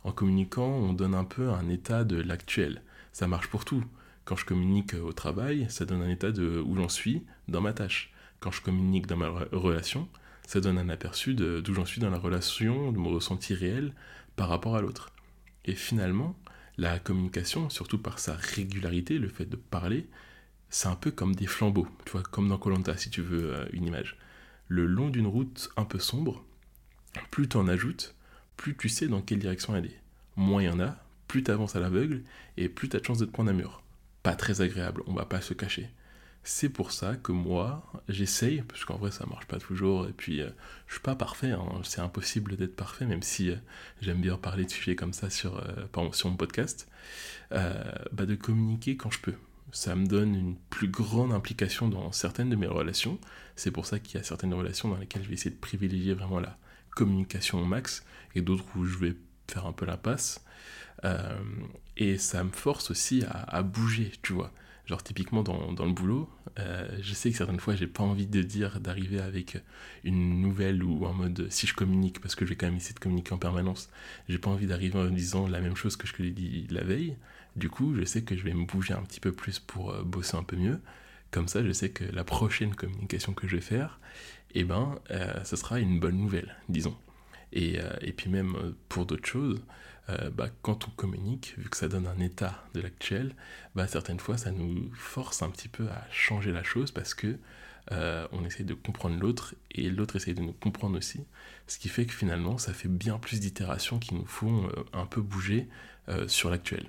En 0.03 0.11
communiquant, 0.11 0.67
on 0.67 0.93
donne 0.93 1.15
un 1.15 1.23
peu 1.23 1.49
un 1.49 1.69
état 1.69 2.03
de 2.03 2.21
l'actuel. 2.21 2.81
Ça 3.13 3.27
marche 3.27 3.47
pour 3.47 3.65
tout. 3.65 3.83
Quand 4.25 4.35
je 4.35 4.45
communique 4.45 4.93
au 4.93 5.11
travail, 5.11 5.65
ça 5.69 5.85
donne 5.85 6.01
un 6.01 6.09
état 6.09 6.31
de 6.31 6.61
où 6.65 6.75
j'en 6.75 6.89
suis 6.89 7.23
dans 7.47 7.61
ma 7.61 7.73
tâche. 7.73 8.13
Quand 8.39 8.51
je 8.51 8.61
communique 8.61 9.07
dans 9.07 9.17
ma 9.17 9.29
relation, 9.51 10.07
ça 10.47 10.61
donne 10.61 10.77
un 10.77 10.89
aperçu 10.89 11.33
d'où 11.33 11.73
j'en 11.73 11.85
suis 11.85 12.01
dans 12.01 12.09
la 12.09 12.17
relation, 12.17 12.91
de 12.91 12.97
mon 12.97 13.11
ressenti 13.11 13.53
réel 13.53 13.93
par 14.35 14.49
rapport 14.49 14.75
à 14.75 14.81
l'autre. 14.81 15.11
Et 15.65 15.75
finalement, 15.75 16.35
la 16.77 16.99
communication, 16.99 17.69
surtout 17.69 17.97
par 17.97 18.19
sa 18.19 18.33
régularité, 18.33 19.19
le 19.19 19.29
fait 19.29 19.45
de 19.45 19.55
parler, 19.55 20.07
c'est 20.69 20.87
un 20.87 20.95
peu 20.95 21.11
comme 21.11 21.35
des 21.35 21.45
flambeaux, 21.45 21.87
tu 22.05 22.13
vois, 22.13 22.23
comme 22.23 22.49
dans 22.49 22.57
Colanta 22.57 22.97
si 22.97 23.09
tu 23.09 23.21
veux 23.21 23.53
euh, 23.53 23.65
une 23.73 23.85
image. 23.85 24.17
Le 24.67 24.85
long 24.85 25.09
d'une 25.09 25.27
route 25.27 25.69
un 25.77 25.85
peu 25.85 25.99
sombre, 25.99 26.43
plus 27.29 27.47
tu 27.47 27.57
en 27.57 27.67
ajoutes, 27.67 28.15
plus 28.57 28.75
tu 28.75 28.89
sais 28.89 29.07
dans 29.07 29.21
quelle 29.21 29.39
direction 29.39 29.73
aller. 29.73 29.95
Moins 30.35 30.63
il 30.63 30.65
y 30.65 30.69
en 30.69 30.79
a, 30.79 30.97
plus 31.27 31.43
tu 31.43 31.51
avances 31.51 31.75
à 31.75 31.79
l'aveugle 31.79 32.23
et 32.57 32.69
plus 32.69 32.89
tu 32.89 32.95
as 32.95 32.99
de 32.99 33.05
chance 33.05 33.19
de 33.19 33.25
te 33.25 33.31
prendre 33.31 33.51
un 33.51 33.53
mur. 33.53 33.82
Pas 34.23 34.35
très 34.35 34.61
agréable, 34.61 35.03
on 35.07 35.13
va 35.13 35.25
pas 35.25 35.41
se 35.41 35.53
cacher. 35.53 35.89
C'est 36.45 36.69
pour 36.69 36.91
ça 36.91 37.15
que 37.15 37.31
moi, 37.31 37.89
j'essaye, 38.09 38.61
parce 38.63 38.83
qu'en 38.83 38.97
vrai 38.97 39.11
ça 39.11 39.25
marche 39.25 39.45
pas 39.45 39.59
toujours, 39.59 40.07
et 40.07 40.11
puis 40.11 40.41
euh, 40.41 40.49
je 40.87 40.93
suis 40.93 41.01
pas 41.01 41.15
parfait, 41.15 41.51
hein. 41.51 41.81
c'est 41.83 42.01
impossible 42.01 42.57
d'être 42.57 42.75
parfait, 42.75 43.05
même 43.05 43.21
si 43.21 43.49
euh, 43.49 43.55
j'aime 44.01 44.19
bien 44.19 44.37
parler 44.37 44.65
de 44.65 44.69
sujets 44.69 44.95
comme 44.95 45.13
ça 45.13 45.29
sur, 45.29 45.57
euh, 45.57 46.11
sur 46.11 46.29
mon 46.29 46.35
podcast, 46.35 46.89
bah, 47.51 48.25
de 48.25 48.35
communiquer 48.35 48.97
quand 48.97 49.11
je 49.11 49.19
peux. 49.19 49.35
Ça 49.71 49.95
me 49.95 50.05
donne 50.05 50.35
une 50.35 50.55
plus 50.69 50.87
grande 50.87 51.31
implication 51.31 51.87
dans 51.87 52.11
certaines 52.11 52.49
de 52.49 52.55
mes 52.55 52.67
relations. 52.67 53.19
C'est 53.55 53.71
pour 53.71 53.85
ça 53.85 53.99
qu'il 53.99 54.17
y 54.17 54.21
a 54.21 54.23
certaines 54.23 54.53
relations 54.53 54.89
dans 54.89 54.97
lesquelles 54.97 55.23
je 55.23 55.29
vais 55.29 55.35
essayer 55.35 55.51
de 55.51 55.59
privilégier 55.59 56.13
vraiment 56.13 56.39
la 56.39 56.57
communication 56.91 57.61
au 57.61 57.65
max, 57.65 58.03
et 58.35 58.41
d'autres 58.41 58.65
où 58.75 58.85
je 58.85 58.97
vais 58.97 59.15
faire 59.53 59.65
un 59.65 59.73
peu 59.73 59.85
la 59.85 59.97
passe. 59.97 60.43
Euh, 61.05 61.39
et 61.97 62.17
ça 62.17 62.43
me 62.43 62.51
force 62.51 62.91
aussi 62.91 63.23
à, 63.29 63.61
bouger, 63.61 64.11
tu 64.21 64.33
vois. 64.33 64.51
Genre 64.85 65.01
typiquement 65.01 65.43
dans, 65.43 65.71
dans 65.71 65.85
le 65.85 65.93
boulot, 65.93 66.29
euh, 66.59 66.85
je 67.01 67.13
sais 67.13 67.31
que 67.31 67.37
certaines 67.37 67.59
fois 67.59 67.73
j'ai 67.73 67.87
pas 67.87 68.03
envie 68.03 68.27
de 68.27 68.41
dire 68.41 68.81
d'arriver 68.81 69.21
avec 69.21 69.57
une 70.03 70.41
nouvelle 70.41 70.83
ou 70.83 71.05
en 71.05 71.13
mode 71.13 71.47
si 71.49 71.67
je 71.67 71.73
communique 71.73 72.19
parce 72.19 72.35
que 72.35 72.43
je 72.45 72.49
vais 72.49 72.57
quand 72.57 72.65
même 72.65 72.75
essayer 72.75 72.93
de 72.93 72.99
communiquer 72.99 73.33
en 73.33 73.37
permanence. 73.37 73.89
J'ai 74.27 74.39
pas 74.39 74.49
envie 74.49 74.67
d'arriver 74.67 74.99
en 74.99 75.09
disant 75.09 75.47
la 75.47 75.61
même 75.61 75.77
chose 75.77 75.95
que 75.95 76.05
je 76.05 76.13
l'ai 76.21 76.31
dit 76.31 76.67
la 76.69 76.83
veille. 76.83 77.15
Du 77.55 77.69
coup, 77.69 77.95
je 77.95 78.03
sais 78.03 78.23
que 78.23 78.35
je 78.35 78.43
vais 78.43 78.53
me 78.53 78.65
bouger 78.65 78.93
un 78.93 79.03
petit 79.03 79.21
peu 79.21 79.31
plus 79.31 79.59
pour 79.59 79.91
euh, 79.91 80.03
bosser 80.03 80.35
un 80.35 80.43
peu 80.43 80.57
mieux. 80.57 80.81
Comme 81.31 81.47
ça, 81.47 81.63
je 81.63 81.71
sais 81.71 81.89
que 81.89 82.03
la 82.03 82.23
prochaine 82.25 82.75
communication 82.75 83.33
que 83.33 83.47
je 83.47 83.55
vais 83.55 83.61
faire, 83.61 83.99
eh 84.53 84.63
ben, 84.63 84.99
ce 85.43 85.55
sera 85.55 85.79
une 85.79 85.99
bonne 85.99 86.17
nouvelle, 86.17 86.55
disons. 86.69 86.95
Euh, 87.55 87.93
et, 88.01 88.13
puis 88.13 88.29
même 88.29 88.55
euh, 88.55 88.71
pour 88.89 89.05
d'autres 89.05 89.27
choses, 89.27 89.61
euh, 90.09 90.29
bah, 90.29 90.49
quand 90.61 90.87
on 90.87 90.91
communique, 90.91 91.55
vu 91.57 91.69
que 91.69 91.77
ça 91.77 91.87
donne 91.87 92.07
un 92.07 92.19
état 92.19 92.63
de 92.73 92.81
l'actuel, 92.81 93.35
bah, 93.75 93.87
certaines 93.87 94.19
fois 94.19 94.37
ça 94.37 94.51
nous 94.51 94.91
force 94.93 95.41
un 95.41 95.49
petit 95.49 95.69
peu 95.69 95.87
à 95.89 96.05
changer 96.11 96.51
la 96.51 96.63
chose 96.63 96.91
parce 96.91 97.13
que 97.13 97.37
on 98.31 98.45
essaie 98.45 98.63
de 98.63 98.73
comprendre 98.73 99.19
l'autre 99.19 99.55
et 99.71 99.89
l'autre 99.89 100.15
essaie 100.15 100.33
de 100.33 100.41
nous 100.41 100.53
comprendre 100.53 100.97
aussi. 100.97 101.25
Ce 101.67 101.77
qui 101.77 101.89
fait 101.89 102.05
que 102.05 102.13
finalement 102.13 102.57
ça 102.57 102.73
fait 102.73 102.87
bien 102.87 103.19
plus 103.19 103.41
d'itérations 103.41 103.99
qui 103.99 104.15
nous 104.15 104.25
font 104.25 104.69
un 104.93 105.05
peu 105.05 105.21
bouger 105.21 105.67
sur 106.27 106.49
l'actuel. 106.49 106.87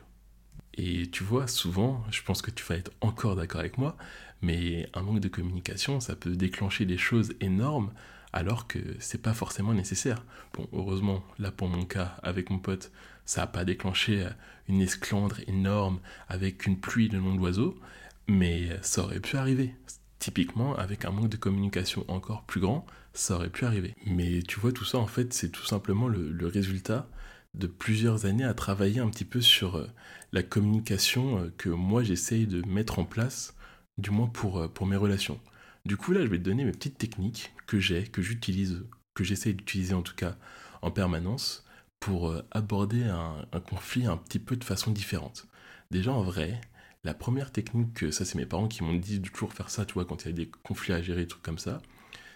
Et 0.75 1.11
tu 1.11 1.25
vois, 1.25 1.49
souvent, 1.49 2.05
je 2.13 2.23
pense 2.23 2.43
que 2.43 2.53
tu 2.53 2.65
vas 2.65 2.77
être 2.77 2.93
encore 3.01 3.35
d'accord 3.35 3.61
avec 3.61 3.77
moi, 3.77 3.97
mais 4.41 4.89
un 4.95 5.03
manque 5.03 5.21
de 5.21 5.29
communication, 5.29 5.99
ça 5.99 6.15
peut 6.15 6.37
déclencher 6.37 6.87
des 6.87 6.97
choses 6.97 7.35
énormes 7.41 7.93
alors 8.35 8.67
que 8.67 8.79
c'est 8.99 9.23
pas 9.23 9.33
forcément 9.33 9.73
nécessaire. 9.73 10.25
Bon, 10.53 10.69
heureusement, 10.73 11.25
là 11.39 11.51
pour 11.51 11.69
mon 11.69 11.85
cas, 11.87 12.17
avec 12.23 12.51
mon 12.51 12.59
pote, 12.59 12.93
ça 13.25 13.43
n'a 13.43 13.47
pas 13.47 13.65
déclenché 13.65 14.25
euh, 14.25 14.31
une 14.69 14.83
esclandre 14.83 15.41
énorme 15.47 16.01
avec 16.29 16.67
une 16.67 16.79
pluie 16.79 17.09
de 17.09 17.19
noms 17.19 17.35
d'oiseaux, 17.35 17.79
mais 18.29 18.71
ça 18.83 19.03
aurait 19.03 19.21
pu 19.21 19.37
arriver. 19.37 19.75
Typiquement, 20.19 20.75
avec 20.77 21.05
un 21.05 21.11
manque 21.11 21.29
de 21.29 21.37
communication 21.37 22.05
encore 22.09 22.45
plus 22.45 22.61
grand, 22.61 22.87
ça 23.15 23.37
aurait 23.37 23.51
pu 23.51 23.65
arriver. 23.65 23.95
Mais 24.07 24.43
tu 24.43 24.61
vois, 24.61 24.73
tout 24.73 24.85
ça, 24.85 24.99
en 24.99 25.07
fait, 25.07 25.33
c'est 25.33 25.51
tout 25.51 25.65
simplement 25.65 26.09
le, 26.09 26.47
résultat 26.47 27.09
de 27.55 27.67
plusieurs 27.67 28.27
années 28.27 28.45
à 28.45 28.55
travailler 28.55 29.01
un 29.01 29.09
petit 29.09 29.25
peu 29.25 29.41
sur 29.41 29.77
euh, 29.77 29.87
la 30.33 30.43
communication 30.43 31.39
euh, 31.39 31.53
que 31.57 31.69
moi 31.69 32.03
j'essaye 32.03 32.47
de 32.47 32.67
mettre 32.67 32.99
en 32.99 33.05
place, 33.05 33.55
du 33.97 34.11
moins 34.11 34.27
pour, 34.27 34.59
euh, 34.59 34.69
pour 34.69 34.87
mes 34.87 34.97
relations. 34.97 35.41
Du 35.87 35.97
coup 35.97 36.13
là 36.13 36.23
je 36.23 36.27
vais 36.27 36.39
te 36.39 36.43
donner 36.43 36.65
mes 36.65 36.73
petites 36.73 36.99
techniques 36.99 37.53
que 37.67 37.81
j'ai, 37.81 38.05
que 38.05 38.23
j'utilise, 38.23 38.85
que 39.15 39.25
j'essaye 39.25 39.55
d'utiliser 39.55 39.95
en 39.95 40.03
tout 40.03 40.15
cas 40.15 40.37
en 40.83 40.91
permanence 40.91 41.65
pour 42.01 42.35
aborder 42.51 43.05
un, 43.05 43.47
conflit 43.61 44.07
un 44.07 44.17
petit 44.19 44.39
peu 44.39 44.57
de 44.57 44.65
façon 44.65 44.91
différente. 44.91 45.47
Déjà 45.91 46.13
en 46.13 46.23
vrai, 46.23 46.61
la 47.05 47.15
première 47.15 47.53
technique, 47.53 48.13
ça 48.13 48.25
c'est 48.25 48.37
mes 48.37 48.47
parents 48.47 48.69
qui 48.69 48.83
m'ont 48.85 48.95
dit 48.95 49.21
de 49.21 49.29
toujours 49.29 49.53
faire 49.55 49.71
ça, 49.71 49.87
tu 49.87 49.95
vois, 49.95 50.05
quand 50.05 50.25
il 50.25 50.27
y 50.27 50.31
a 50.31 50.33
des 50.33 50.51
conflits 50.65 50.93
à 50.93 51.03
gérer, 51.03 51.23
des 51.23 51.29
trucs 51.29 51.43
comme 51.43 51.59
ça, 51.59 51.81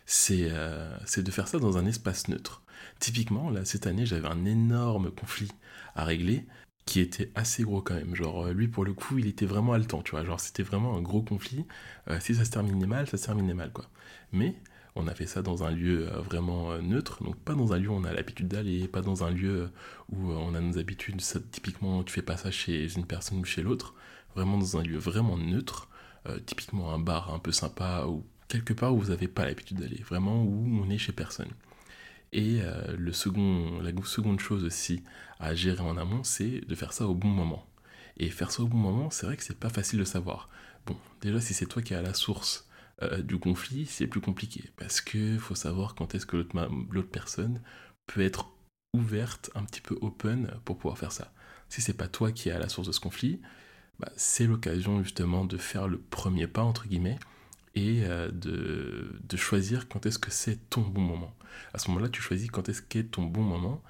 c'est 0.06 0.48
de 0.48 1.30
faire 1.30 1.48
ça 1.48 1.58
dans 1.58 1.76
un 1.78 1.86
espace 1.86 2.28
neutre. 2.28 2.62
Typiquement, 3.00 3.50
là, 3.50 3.64
cette 3.64 3.86
année, 3.86 4.06
j'avais 4.06 4.28
un 4.28 4.44
énorme 4.44 5.10
conflit 5.10 5.50
à 5.94 6.04
régler 6.04 6.46
qui 6.86 7.00
était 7.00 7.30
assez 7.34 7.64
gros 7.64 7.82
quand 7.82 7.94
même. 7.94 8.14
Genre, 8.14 8.46
euh, 8.46 8.52
lui, 8.52 8.68
pour 8.68 8.84
le 8.84 8.94
coup, 8.94 9.18
il 9.18 9.26
était 9.26 9.46
vraiment 9.46 9.74
haletant, 9.74 10.02
tu 10.02 10.12
vois. 10.12 10.24
Genre, 10.24 10.40
c'était 10.40 10.62
vraiment 10.62 10.96
un 10.96 11.02
gros 11.02 11.22
conflit. 11.22 11.66
Euh, 12.08 12.18
si 12.20 12.34
ça 12.34 12.44
se 12.46 12.50
terminait 12.50 12.86
mal, 12.86 13.06
ça 13.06 13.18
se 13.18 13.26
terminait 13.26 13.54
mal, 13.54 13.72
quoi. 13.72 13.90
Mais 14.32 14.56
on 14.98 15.06
a 15.08 15.14
fait 15.14 15.26
ça 15.26 15.42
dans 15.42 15.64
un 15.64 15.70
lieu 15.70 16.08
euh, 16.08 16.20
vraiment 16.20 16.76
neutre, 16.78 17.22
donc 17.24 17.36
pas 17.36 17.54
dans 17.54 17.72
un 17.72 17.78
lieu 17.78 17.88
où 17.88 17.94
on 17.94 18.04
a 18.04 18.12
l'habitude 18.12 18.48
d'aller, 18.48 18.88
pas 18.88 19.00
dans 19.00 19.24
un 19.24 19.30
lieu 19.30 19.70
où 20.10 20.30
on 20.32 20.54
a 20.54 20.60
nos 20.60 20.78
habitudes. 20.78 21.22
typiquement, 21.50 22.02
tu 22.04 22.12
fais 22.12 22.22
pas 22.22 22.36
ça 22.36 22.50
chez 22.50 22.94
une 22.94 23.06
personne 23.06 23.38
ou 23.38 23.44
chez 23.44 23.62
l'autre. 23.62 23.94
Vraiment 24.34 24.58
dans 24.58 24.76
un 24.76 24.82
lieu 24.82 24.98
vraiment 24.98 25.36
neutre, 25.38 25.88
typiquement 26.46 26.92
un 26.92 26.98
bar 26.98 27.32
un 27.34 27.38
peu 27.38 27.50
sympa 27.50 28.04
ou 28.06 28.24
quelque 28.48 28.72
part 28.72 28.94
où 28.94 28.98
vous 29.00 29.10
n'avez 29.10 29.28
pas 29.28 29.46
l'habitude 29.46 29.78
d'aller. 29.78 30.02
Vraiment 30.08 30.42
où 30.42 30.82
on 30.82 30.90
est 30.90 30.98
chez 30.98 31.12
personne. 31.12 31.50
Et 32.32 32.60
euh, 32.62 32.96
la 32.98 33.12
seconde 33.12 34.40
chose 34.40 34.64
aussi 34.64 35.02
à 35.40 35.54
gérer 35.54 35.80
en 35.80 35.96
amont, 35.96 36.24
c'est 36.24 36.60
de 36.66 36.74
faire 36.74 36.92
ça 36.92 37.06
au 37.06 37.14
bon 37.14 37.28
moment. 37.28 37.66
Et 38.18 38.30
faire 38.30 38.50
ça 38.50 38.62
au 38.62 38.66
bon 38.66 38.78
moment, 38.78 39.10
c'est 39.10 39.26
vrai 39.26 39.36
que 39.36 39.44
c'est 39.44 39.58
pas 39.58 39.70
facile 39.70 40.00
de 40.00 40.04
savoir. 40.04 40.48
Bon, 40.86 40.96
déjà, 41.20 41.40
si 41.40 41.54
c'est 41.54 41.66
toi 41.66 41.82
qui 41.82 41.94
es 41.94 41.96
à 41.96 42.02
la 42.02 42.14
source 42.14 42.67
euh, 43.02 43.22
du 43.22 43.38
conflit, 43.38 43.86
c'est 43.86 44.06
plus 44.06 44.20
compliqué. 44.20 44.70
Parce 44.76 45.00
qu'il 45.00 45.38
faut 45.38 45.54
savoir 45.54 45.94
quand 45.94 46.14
est-ce 46.14 46.26
que 46.26 46.36
l'autre 46.36 47.10
personne 47.10 47.60
peut 48.06 48.22
être 48.22 48.50
ouverte, 48.94 49.50
un 49.54 49.64
petit 49.64 49.80
peu 49.80 49.96
open 50.00 50.50
pour 50.64 50.78
pouvoir 50.78 50.98
faire 50.98 51.12
ça. 51.12 51.32
Si 51.68 51.80
c'est 51.82 51.96
pas 51.96 52.08
toi 52.08 52.32
qui 52.32 52.48
es 52.48 52.52
à 52.52 52.58
la 52.58 52.68
source 52.68 52.86
de 52.86 52.92
ce 52.92 53.00
conflit, 53.00 53.40
bah, 53.98 54.10
c'est 54.16 54.46
l'occasion 54.46 55.02
justement 55.02 55.44
de 55.44 55.58
faire 55.58 55.88
le 55.88 55.98
premier 55.98 56.46
pas, 56.46 56.62
entre 56.62 56.86
guillemets, 56.86 57.18
et 57.74 58.04
euh, 58.04 58.30
de, 58.30 59.20
de, 59.22 59.36
choisir 59.36 59.88
quand 59.88 60.06
est-ce 60.06 60.18
que 60.18 60.30
c'est 60.30 60.70
ton 60.70 60.80
bon 60.82 61.02
moment. 61.02 61.34
À 61.74 61.78
ce 61.78 61.88
moment-là, 61.88 62.08
tu 62.08 62.22
choisis 62.22 62.50
quand 62.50 62.68
est-ce 62.68 62.82
qu'est 62.82 63.04
ton 63.04 63.24
bon 63.24 63.42
moment 63.42 63.82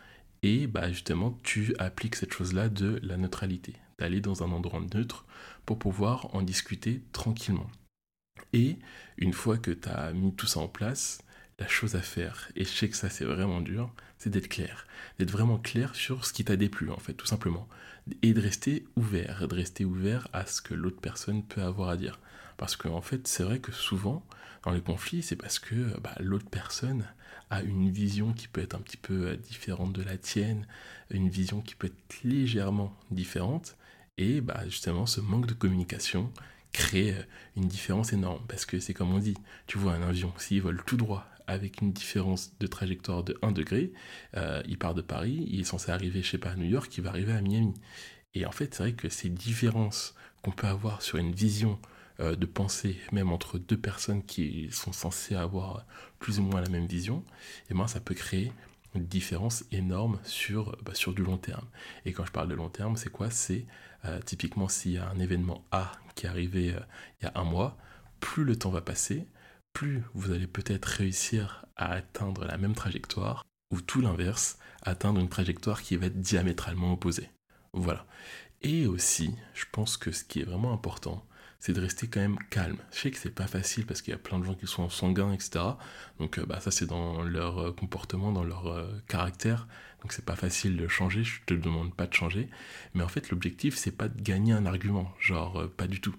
et 0.43 0.67
bah, 0.67 0.91
justement, 0.91 1.37
tu 1.43 1.75
appliques 1.79 2.17
cette 2.17 2.33
chose-là 2.33 2.69
de 2.69 3.01
la 3.03 3.17
neutralité, 3.17 3.75
d'aller 3.99 4.21
dans 4.21 4.43
un 4.43 4.53
endroit 4.53 4.81
neutre 4.95 5.25
pour 5.67 5.79
pouvoir 5.79 6.35
en 6.35 6.43
discuter 6.43 7.03
tranquillement. 7.13 7.69
Et 8.53 8.79
une 9.17 9.33
fois 9.33 9.59
que 9.59 9.71
tu 9.71 9.89
as 9.89 10.13
mis 10.13 10.35
tout 10.35 10.47
ça 10.47 10.61
en 10.61 10.69
place, 10.69 11.21
la 11.59 11.69
chose 11.69 11.97
à 11.97 12.03
faire, 12.03 12.49
et 12.55 12.65
je 12.65 12.71
sais 12.71 12.89
que 12.89 12.97
ça 12.97 13.11
c'est 13.11 13.25
vraiment 13.25 13.61
dur, 13.61 13.93
c'est 14.19 14.31
d'être 14.31 14.49
clair. 14.49 14.87
D'être 15.19 15.31
vraiment 15.31 15.59
clair 15.59 15.95
sur 15.95 16.25
ce 16.25 16.33
qui 16.33 16.45
t'a 16.45 16.57
déplu, 16.57 16.91
en 16.91 16.99
fait, 16.99 17.15
tout 17.15 17.27
simplement. 17.27 17.69
Et 18.23 18.33
de 18.33 18.41
rester 18.41 18.85
ouvert, 18.97 19.47
de 19.49 19.55
rester 19.55 19.85
ouvert 19.85 20.29
à 20.33 20.47
ce 20.47 20.63
que 20.63 20.75
l'autre 20.75 21.01
personne 21.01 21.43
peut 21.43 21.63
avoir 21.63 21.89
à 21.89 21.97
dire. 21.97 22.21
Parce 22.57 22.77
qu'en 22.77 23.01
fait, 23.01 23.27
c'est 23.29 23.43
vrai 23.43 23.61
que 23.61 23.73
souvent, 23.73 24.25
dans 24.65 24.73
les 24.73 24.81
conflits, 24.81 25.23
c'est 25.23 25.37
parce 25.37 25.59
que 25.59 25.99
bah, 26.01 26.15
l'autre 26.21 26.49
personne 26.51 27.05
a 27.51 27.63
une 27.63 27.91
vision 27.91 28.33
qui 28.33 28.49
peut 28.49 28.61
être 28.61 28.75
un 28.75 28.81
petit 28.81 28.97
peu 28.97 29.29
euh, 29.29 29.37
différente 29.37 29.93
de 29.93 30.03
la 30.03 30.17
tienne, 30.17 30.67
une 31.11 31.29
vision 31.29 31.61
qui 31.61 31.75
peut 31.75 31.87
être 31.87 32.25
légèrement 32.25 32.95
différente, 33.11 33.77
et 34.19 34.41
bah, 34.41 34.63
justement, 34.65 35.07
ce 35.07 35.21
manque 35.21 35.47
de 35.47 35.55
communication 35.55 36.33
crée 36.73 37.13
euh, 37.13 37.23
une 37.57 37.69
différence 37.69 38.13
énorme. 38.13 38.45
Parce 38.49 38.65
que 38.67 38.81
c'est 38.81 38.95
comme 38.95 39.13
on 39.13 39.19
dit, 39.19 39.37
tu 39.67 39.79
vois 39.79 39.93
un 39.93 40.03
avion, 40.03 40.33
s'il 40.39 40.63
vole 40.63 40.83
tout 40.85 40.97
droit 40.97 41.27
avec 41.47 41.81
une 41.81 41.93
différence 41.93 42.53
de 42.61 42.67
trajectoire 42.67 43.25
de 43.25 43.39
1 43.41 43.53
degré, 43.53 43.93
euh, 44.37 44.63
il 44.69 44.79
part 44.79 44.95
de 44.95 45.01
Paris, 45.01 45.47
il 45.49 45.61
est 45.61 45.65
censé 45.65 45.91
arriver, 45.91 46.23
je 46.23 46.31
sais 46.31 46.39
pas, 46.39 46.51
à 46.51 46.57
New 46.57 46.69
York, 46.69 46.97
il 46.97 47.03
va 47.03 47.11
arriver 47.11 47.33
à 47.33 47.41
Miami. 47.41 47.75
Et 48.35 48.45
en 48.45 48.53
fait, 48.53 48.75
c'est 48.75 48.83
vrai 48.83 48.93
que 48.93 49.09
ces 49.09 49.31
différences 49.31 50.15
qu'on 50.43 50.51
peut 50.51 50.67
avoir 50.67 51.01
sur 51.01 51.17
une 51.17 51.33
vision 51.33 51.79
euh, 52.21 52.37
de 52.37 52.45
pensée, 52.45 52.99
même 53.13 53.33
entre 53.33 53.59
deux 53.59 53.79
personnes 53.79 54.23
qui 54.23 54.69
sont 54.71 54.93
censées 54.93 55.35
avoir 55.35 55.87
plus 56.19 56.39
ou 56.39 56.43
moins 56.43 56.61
la 56.61 56.69
même 56.69 56.87
vision, 56.87 57.25
et 57.69 57.71
eh 57.71 57.75
ben, 57.75 57.87
ça 57.89 58.01
peut 58.01 58.15
créer 58.15 58.53
une 58.95 59.07
différence 59.07 59.65
énorme 59.73 60.19
sur, 60.25 60.77
bah, 60.85 60.95
sur 60.95 61.15
du 61.15 61.23
long 61.23 61.39
terme. 61.39 61.67
Et 62.05 62.13
quand 62.13 62.27
je 62.27 62.33
parle 62.33 62.49
de 62.49 62.55
long 62.55 62.69
terme, 62.69 62.97
c'est 62.97 63.11
quoi? 63.11 63.31
C'est 63.31 63.67
typiquement 64.25 64.69
s'il 64.69 64.93
y 64.93 64.99
a 64.99 65.09
un 65.11 65.19
événement 65.19 65.65
A 65.73 65.93
qui 66.19 66.27
est 66.27 66.29
arrivé 66.29 66.75
euh, 66.75 66.81
il 67.21 67.25
y 67.25 67.29
a 67.29 67.33
un 67.37 67.45
mois, 67.45 67.79
plus 68.19 68.45
le 68.45 68.57
temps 68.57 68.71
va 68.71 68.81
passer, 68.81 69.29
plus 69.73 70.03
vous 70.15 70.33
allez 70.33 70.49
peut-être 70.49 70.87
réussir 70.87 71.65
à 71.77 71.93
atteindre 71.93 72.45
la 72.45 72.59
même 72.59 72.75
trajectoire, 72.75 73.45
ou 73.71 73.81
tout 73.81 74.01
l'inverse, 74.01 74.59
atteindre 74.83 75.21
une 75.21 75.29
trajectoire 75.29 75.81
qui 75.81 75.97
va 75.97 76.07
être 76.07 76.21
diamétralement 76.21 76.93
opposée. 76.93 77.31
Voilà. 77.73 78.05
Et 78.63 78.87
aussi, 78.87 79.33
je 79.55 79.65
pense 79.71 79.97
que 79.97 80.11
ce 80.11 80.25
qui 80.25 80.41
est 80.41 80.45
vraiment 80.45 80.73
important, 80.73 81.25
c'est 81.59 81.73
de 81.73 81.81
rester 81.81 82.07
quand 82.07 82.21
même 82.21 82.39
calme. 82.51 82.79
Je 82.93 82.99
sais 82.99 83.11
que 83.11 83.19
c'est 83.19 83.35
pas 83.35 83.47
facile 83.47 83.85
parce 83.87 84.01
qu'il 84.03 84.13
y 84.13 84.15
a 84.15 84.19
plein 84.19 84.39
de 84.39 84.45
gens 84.45 84.55
qui 84.55 84.67
sont 84.67 84.89
sanguins, 84.89 85.33
etc. 85.33 85.65
Donc 86.19 86.39
euh, 86.39 86.47
bah, 86.47 86.61
ça 86.61 86.71
c'est 86.71 86.87
dans 86.87 87.23
leur 87.23 87.59
euh, 87.59 87.73
comportement, 87.73 88.33
dans 88.33 88.45
leur 88.45 88.69
euh, 88.69 88.87
caractère. 89.09 89.67
Donc 90.03 90.13
c'est 90.13 90.25
pas 90.25 90.37
facile 90.37 90.77
de 90.77 90.87
changer, 90.87 91.25
je 91.25 91.41
te 91.47 91.55
demande 91.55 91.95
pas 91.95 92.07
de 92.07 92.15
changer. 92.15 92.49
Mais 92.95 93.03
en 93.03 93.09
fait 93.09 93.31
l'objectif 93.31 93.77
c'est 93.77 93.91
pas 93.91 94.09
de 94.09 94.21
gagner 94.23 94.53
un 94.53 94.67
argument, 94.67 95.13
genre 95.21 95.69
pas 95.77 95.89
du 95.89 96.01
tout. 96.01 96.15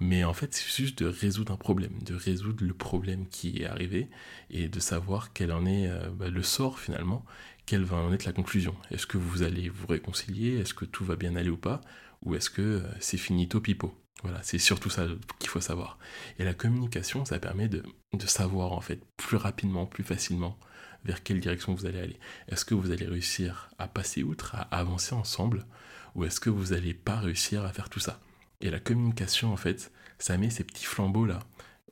Mais 0.00 0.24
en 0.24 0.32
fait 0.34 0.54
c'est 0.54 0.70
juste 0.82 1.02
de 1.02 1.06
résoudre 1.08 1.52
un 1.52 1.56
problème, 1.56 1.92
de 2.02 2.14
résoudre 2.14 2.64
le 2.64 2.74
problème 2.74 3.26
qui 3.28 3.62
est 3.62 3.66
arrivé 3.66 4.08
et 4.50 4.68
de 4.68 4.80
savoir 4.80 5.32
quel 5.32 5.52
en 5.52 5.66
est 5.66 5.90
bah, 6.12 6.30
le 6.30 6.42
sort 6.42 6.78
finalement, 6.78 7.24
quelle 7.66 7.84
va 7.84 7.96
en 7.98 8.12
être 8.12 8.24
la 8.24 8.32
conclusion? 8.32 8.74
Est-ce 8.90 9.06
que 9.06 9.18
vous 9.18 9.42
allez 9.42 9.68
vous 9.68 9.86
réconcilier? 9.88 10.58
Est-ce 10.58 10.72
que 10.74 10.84
tout 10.86 11.04
va 11.04 11.16
bien 11.16 11.36
aller 11.36 11.50
ou 11.50 11.58
pas? 11.58 11.82
Ou 12.24 12.34
est-ce 12.34 12.48
que 12.50 12.82
c'est 13.00 13.18
finito 13.18 13.60
pipo? 13.60 13.94
Voilà, 14.22 14.42
c'est 14.42 14.58
surtout 14.58 14.90
ça 14.90 15.06
qu'il 15.38 15.48
faut 15.48 15.60
savoir. 15.60 15.98
Et 16.38 16.44
la 16.44 16.54
communication, 16.54 17.24
ça 17.24 17.38
permet 17.38 17.68
de, 17.68 17.82
savoir 18.26 18.72
en 18.72 18.80
fait 18.80 19.00
plus 19.16 19.36
rapidement, 19.36 19.86
plus 19.86 20.04
facilement 20.04 20.58
vers 21.04 21.22
quelle 21.22 21.40
direction 21.40 21.74
vous 21.74 21.86
allez 21.86 22.00
aller. 22.00 22.18
Est-ce 22.48 22.64
que 22.64 22.74
vous 22.74 22.90
allez 22.90 23.06
réussir 23.06 23.70
à 23.78 23.86
passer 23.86 24.22
outre, 24.22 24.54
à 24.56 24.62
avancer 24.76 25.14
ensemble, 25.14 25.66
ou 26.14 26.24
est-ce 26.24 26.40
que 26.40 26.50
vous 26.50 26.72
n'allez 26.74 26.94
pas 26.94 27.16
réussir 27.16 27.64
à 27.64 27.72
faire 27.72 27.88
tout 27.88 28.00
ça? 28.00 28.20
Et 28.60 28.70
la 28.70 28.80
communication, 28.80 29.52
en 29.52 29.56
fait, 29.56 29.92
ça 30.18 30.36
met 30.36 30.50
ces 30.50 30.64
petits 30.64 30.84
flambeaux 30.84 31.26
là 31.26 31.38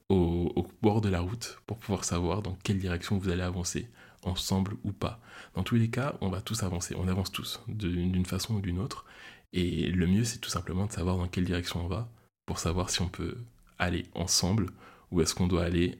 au, 0.08 0.52
au, 0.56 0.66
bord 0.82 1.00
de 1.00 1.08
la 1.08 1.20
route 1.20 1.60
pour 1.66 1.78
pouvoir 1.78 2.04
savoir 2.04 2.42
dans 2.42 2.56
quelle 2.64 2.78
direction 2.78 3.18
vous 3.18 3.28
allez 3.28 3.42
avancer, 3.42 3.88
ensemble 4.22 4.76
ou 4.84 4.92
pas. 4.92 5.20
Dans 5.54 5.62
tous 5.62 5.76
les 5.76 5.90
cas, 5.90 6.16
on 6.20 6.28
va 6.28 6.40
tous 6.40 6.62
avancer, 6.62 6.94
on 6.98 7.08
avance 7.08 7.30
tous, 7.30 7.60
d'une 7.68 8.26
façon 8.26 8.54
ou 8.54 8.60
d'une 8.60 8.78
autre. 8.78 9.04
Et 9.52 9.90
le 9.90 10.06
mieux, 10.06 10.24
c'est 10.24 10.38
tout 10.38 10.50
simplement 10.50 10.86
de 10.86 10.92
savoir 10.92 11.16
dans 11.16 11.28
quelle 11.28 11.44
direction 11.44 11.84
on 11.84 11.88
va 11.88 12.10
pour 12.46 12.58
savoir 12.58 12.90
si 12.90 13.02
on 13.02 13.08
peut 13.08 13.36
aller 13.78 14.06
ensemble 14.14 14.70
ou 15.10 15.20
est-ce 15.20 15.34
qu'on 15.34 15.46
doit 15.46 15.64
aller 15.64 15.98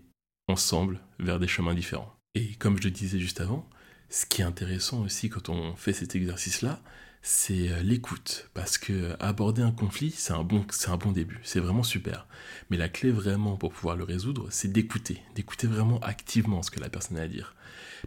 ensemble 0.48 1.00
vers 1.18 1.38
des 1.38 1.48
chemins 1.48 1.74
différents. 1.74 2.14
Et 2.34 2.54
comme 2.54 2.76
je 2.78 2.84
le 2.84 2.90
disais 2.90 3.18
juste 3.18 3.40
avant, 3.40 3.68
ce 4.08 4.26
qui 4.26 4.42
est 4.42 4.44
intéressant 4.44 5.02
aussi 5.02 5.28
quand 5.28 5.48
on 5.48 5.74
fait 5.74 5.92
cet 5.92 6.14
exercice-là, 6.14 6.80
c'est 7.22 7.70
euh, 7.70 7.82
l'écoute. 7.82 8.48
Parce 8.54 8.78
que 8.78 8.92
euh, 8.92 9.16
aborder 9.18 9.62
un 9.62 9.72
conflit, 9.72 10.12
c'est 10.12 10.32
un, 10.32 10.44
bon, 10.44 10.64
un 10.86 10.96
bon 10.96 11.10
début, 11.12 11.40
c'est 11.42 11.58
vraiment 11.60 11.82
super. 11.82 12.26
Mais 12.70 12.76
la 12.76 12.88
clé 12.88 13.10
vraiment 13.10 13.56
pour 13.56 13.72
pouvoir 13.72 13.96
le 13.96 14.04
résoudre, 14.04 14.46
c'est 14.50 14.70
d'écouter, 14.70 15.22
d'écouter 15.34 15.66
vraiment 15.66 15.98
activement 16.00 16.62
ce 16.62 16.70
que 16.70 16.78
la 16.78 16.88
personne 16.88 17.18
a 17.18 17.22
à 17.22 17.28
dire. 17.28 17.55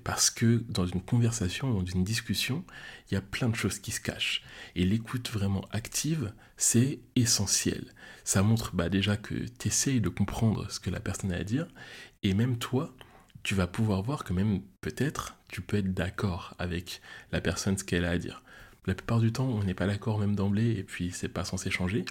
Parce 0.03 0.29
que 0.29 0.63
dans 0.69 0.85
une 0.85 1.01
conversation, 1.01 1.73
dans 1.73 1.85
une 1.85 2.03
discussion, 2.03 2.63
il 3.09 3.13
y 3.13 3.17
a 3.17 3.21
plein 3.21 3.49
de 3.49 3.55
choses 3.55 3.79
qui 3.79 3.91
se 3.91 4.01
cachent. 4.01 4.43
Et 4.75 4.85
l'écoute 4.85 5.29
vraiment 5.29 5.65
active, 5.71 6.33
c'est 6.57 6.99
essentiel. 7.15 7.93
Ça 8.23 8.43
montre 8.43 8.75
bah, 8.75 8.89
déjà 8.89 9.17
que 9.17 9.33
tu 9.33 9.67
essayes 9.67 10.01
de 10.01 10.09
comprendre 10.09 10.69
ce 10.71 10.79
que 10.79 10.89
la 10.89 10.99
personne 10.99 11.31
a 11.31 11.37
à 11.37 11.43
dire. 11.43 11.67
Et 12.23 12.33
même 12.33 12.57
toi, 12.57 12.93
tu 13.43 13.55
vas 13.55 13.67
pouvoir 13.67 14.01
voir 14.01 14.23
que 14.23 14.33
même 14.33 14.61
peut-être 14.81 15.37
tu 15.47 15.61
peux 15.61 15.77
être 15.77 15.93
d'accord 15.93 16.55
avec 16.59 17.01
la 17.31 17.41
personne 17.41 17.77
ce 17.77 17.83
qu'elle 17.83 18.05
a 18.05 18.11
à 18.11 18.17
dire. 18.17 18.43
La 18.85 18.95
plupart 18.95 19.19
du 19.19 19.31
temps, 19.31 19.47
on 19.47 19.63
n'est 19.63 19.73
pas 19.73 19.87
d'accord 19.87 20.19
même 20.19 20.35
d'emblée 20.35 20.71
et 20.71 20.83
puis 20.83 21.11
c'est 21.11 21.29
pas 21.29 21.45
censé 21.45 21.69
changer. 21.71 22.05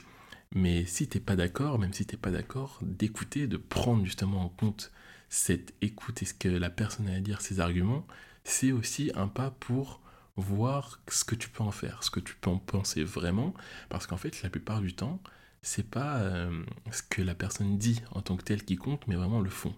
Mais 0.54 0.86
si 0.86 1.08
t'es 1.08 1.20
pas 1.20 1.36
d'accord, 1.36 1.78
même 1.78 1.92
si 1.92 2.06
t'es 2.06 2.16
pas 2.16 2.30
d'accord, 2.30 2.78
d'écouter, 2.82 3.46
de 3.46 3.56
prendre 3.56 4.04
justement 4.04 4.44
en 4.44 4.48
compte 4.48 4.90
cette 5.28 5.74
écoute 5.82 6.22
et 6.22 6.26
ce 6.26 6.34
que 6.34 6.48
la 6.48 6.70
personne 6.70 7.08
a 7.08 7.14
à 7.14 7.20
dire, 7.20 7.40
ses 7.40 7.60
arguments, 7.60 8.06
c'est 8.44 8.72
aussi 8.72 9.10
un 9.14 9.28
pas 9.28 9.50
pour 9.50 10.00
voir 10.36 11.00
ce 11.08 11.24
que 11.24 11.34
tu 11.34 11.48
peux 11.48 11.62
en 11.62 11.72
faire, 11.72 12.02
ce 12.04 12.10
que 12.10 12.20
tu 12.20 12.34
peux 12.36 12.50
en 12.50 12.58
penser 12.58 13.02
vraiment, 13.04 13.54
parce 13.88 14.06
qu'en 14.06 14.16
fait, 14.16 14.42
la 14.42 14.50
plupart 14.50 14.80
du 14.80 14.94
temps, 14.94 15.20
c'est 15.62 15.88
pas 15.88 16.18
euh, 16.18 16.64
ce 16.90 17.02
que 17.02 17.22
la 17.22 17.34
personne 17.34 17.78
dit 17.78 18.00
en 18.12 18.22
tant 18.22 18.36
que 18.36 18.44
tel 18.44 18.64
qui 18.64 18.76
compte, 18.76 19.06
mais 19.06 19.16
vraiment 19.16 19.40
le 19.40 19.50
fond. 19.50 19.74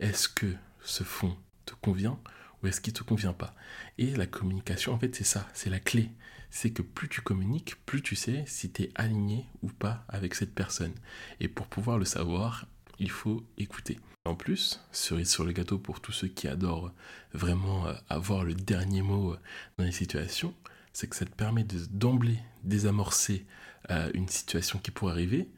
Est-ce 0.00 0.28
que 0.28 0.54
ce 0.82 1.04
fond 1.04 1.36
te 1.66 1.74
convient 1.74 2.18
ou 2.62 2.66
est-ce 2.66 2.80
qui 2.80 2.92
te 2.92 3.02
convient 3.02 3.32
pas? 3.32 3.54
Et 3.98 4.14
la 4.16 4.26
communication, 4.26 4.92
en 4.92 4.98
fait, 4.98 5.14
c'est 5.14 5.24
ça, 5.24 5.48
c'est 5.54 5.70
la 5.70 5.80
clé. 5.80 6.10
C'est 6.50 6.72
que 6.72 6.82
plus 6.82 7.08
tu 7.08 7.20
communiques, 7.20 7.76
plus 7.86 8.02
tu 8.02 8.16
sais 8.16 8.42
si 8.46 8.72
tu 8.72 8.82
es 8.82 8.90
aligné 8.96 9.46
ou 9.62 9.68
pas 9.68 10.04
avec 10.08 10.34
cette 10.34 10.54
personne. 10.54 10.94
Et 11.38 11.46
pour 11.46 11.68
pouvoir 11.68 11.96
le 11.96 12.04
savoir, 12.04 12.66
il 13.00 13.10
faut 13.10 13.42
écouter. 13.58 13.98
En 14.26 14.34
plus, 14.34 14.80
cerise 14.92 15.30
sur 15.30 15.44
le 15.44 15.52
gâteau 15.52 15.78
pour 15.78 16.00
tous 16.00 16.12
ceux 16.12 16.28
qui 16.28 16.46
adorent 16.46 16.92
vraiment 17.32 17.86
euh, 17.86 17.94
avoir 18.08 18.44
le 18.44 18.54
dernier 18.54 19.02
mot 19.02 19.32
euh, 19.32 19.38
dans 19.78 19.84
les 19.84 19.92
situations, 19.92 20.54
c'est 20.92 21.08
que 21.08 21.16
ça 21.16 21.24
te 21.24 21.34
permet 21.34 21.64
de 21.64 21.78
d'emblée 21.90 22.38
désamorcer 22.62 23.46
euh, 23.90 24.10
une 24.12 24.28
situation 24.28 24.78
qui 24.78 24.90
pourrait 24.90 25.12
arriver 25.12 25.48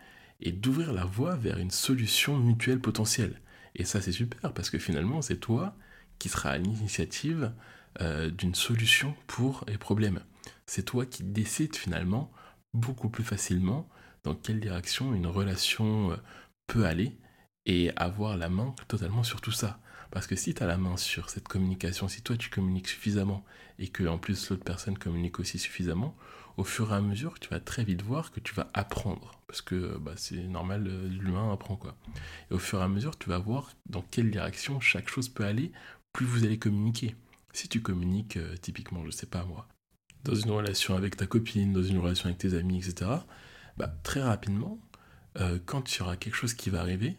et 0.41 0.53
d'ouvrir 0.53 0.93
la 0.93 1.05
voie 1.05 1.35
vers 1.35 1.59
une 1.59 1.73
solution 1.73 2.39
mutuelle 2.39 2.81
potentielle. 2.81 3.41
Et 3.75 3.85
ça, 3.85 4.01
c'est 4.01 4.13
super 4.13 4.53
parce 4.53 4.71
que 4.71 4.79
finalement, 4.79 5.23
c'est 5.23 5.39
toi 5.39 5.75
qui 6.19 6.29
seras 6.29 6.51
à 6.51 6.59
l'initiative 6.59 7.53
d'une 8.39 8.55
solution 8.55 9.15
pour 9.27 9.65
les 9.69 9.77
problèmes. 9.77 10.21
C'est 10.67 10.85
toi 10.85 11.05
qui 11.05 11.23
décides 11.25 11.77
finalement 11.77 12.33
beaucoup 12.73 13.11
plus 13.11 13.23
facilement 13.23 13.87
dans 14.25 14.35
quelle 14.35 14.61
direction 14.61 15.15
une 15.15 15.27
relation 15.27 16.19
peut 16.67 16.87
aller 16.87 17.17
et 17.67 17.91
avoir 17.97 18.37
la 18.37 18.49
main 18.49 18.75
totalement 18.89 19.23
sur 19.23 19.41
tout 19.41 19.53
ça. 19.53 19.79
Parce 20.11 20.27
que 20.27 20.37
si 20.37 20.53
tu 20.55 20.63
as 20.63 20.67
la 20.67 20.77
main 20.77 20.97
sur 20.97 21.31
cette 21.31 21.49
communication, 21.49 22.07
si 22.07 22.23
toi 22.23 22.37
tu 22.37 22.51
communiques 22.51 22.89
suffisamment 22.89 23.45
et 23.79 23.89
que 23.89 24.05
en 24.05 24.19
plus 24.19 24.51
l'autre 24.51 24.65
personne 24.65 24.99
communique 24.99 25.41
aussi 25.41 25.59
suffisamment, 25.59 26.15
au 26.59 26.65
fur 26.65 26.93
et 26.93 26.97
à 26.97 27.01
mesure, 27.01 27.39
tu 27.41 27.49
vas 27.49 27.61
très 27.61 27.83
vite 27.83 28.03
voir 28.03 28.31
que 28.31 28.41
tu 28.41 28.55
vas 28.55 28.69
apprendre. 28.75 29.41
Parce 29.47 29.63
que 29.63 29.97
bah, 29.99 30.13
c'est 30.17 30.43
normal, 30.43 30.87
euh, 30.87 31.09
l'humain 31.09 31.51
apprend 31.53 31.77
quoi. 31.77 31.97
Et 32.51 32.55
au 32.55 32.59
fur 32.59 32.81
et 32.81 32.83
à 32.83 32.89
mesure, 32.89 33.17
tu 33.19 33.31
vas 33.31 33.39
voir 33.39 33.73
dans 33.89 34.03
quelle 34.03 34.31
direction 34.31 34.81
chaque 34.81 35.09
chose 35.09 35.29
peut 35.29 35.45
aller, 35.45 35.73
plus 36.13 36.27
vous 36.27 36.45
allez 36.45 36.59
communiquer. 36.59 37.17
Si 37.55 37.69
tu 37.69 37.81
communiques, 37.81 38.37
euh, 38.37 38.57
typiquement, 38.57 39.05
je 39.07 39.11
sais 39.11 39.27
pas 39.27 39.45
moi, 39.45 39.67
dans 40.25 40.35
une 40.35 40.51
relation 40.51 40.97
avec 40.97 41.17
ta 41.17 41.27
copine, 41.27 41.73
dans 41.73 41.83
une 41.83 41.99
relation 41.99 42.27
avec 42.27 42.39
tes 42.39 42.55
amis, 42.55 42.79
etc., 42.79 43.11
bah, 43.77 43.95
très 44.03 44.23
rapidement, 44.23 44.79
euh, 45.39 45.59
quand 45.65 45.95
il 45.95 45.99
y 45.99 46.03
aura 46.03 46.17
quelque 46.17 46.35
chose 46.35 46.55
qui 46.55 46.71
va 46.71 46.81
arriver, 46.81 47.17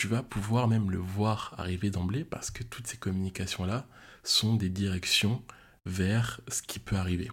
tu 0.00 0.06
vas 0.06 0.22
pouvoir 0.22 0.66
même 0.66 0.90
le 0.90 0.96
voir 0.96 1.54
arriver 1.58 1.90
d'emblée 1.90 2.24
parce 2.24 2.50
que 2.50 2.62
toutes 2.62 2.86
ces 2.86 2.96
communications-là 2.96 3.86
sont 4.24 4.56
des 4.56 4.70
directions 4.70 5.44
vers 5.84 6.40
ce 6.48 6.62
qui 6.62 6.78
peut 6.78 6.96
arriver. 6.96 7.30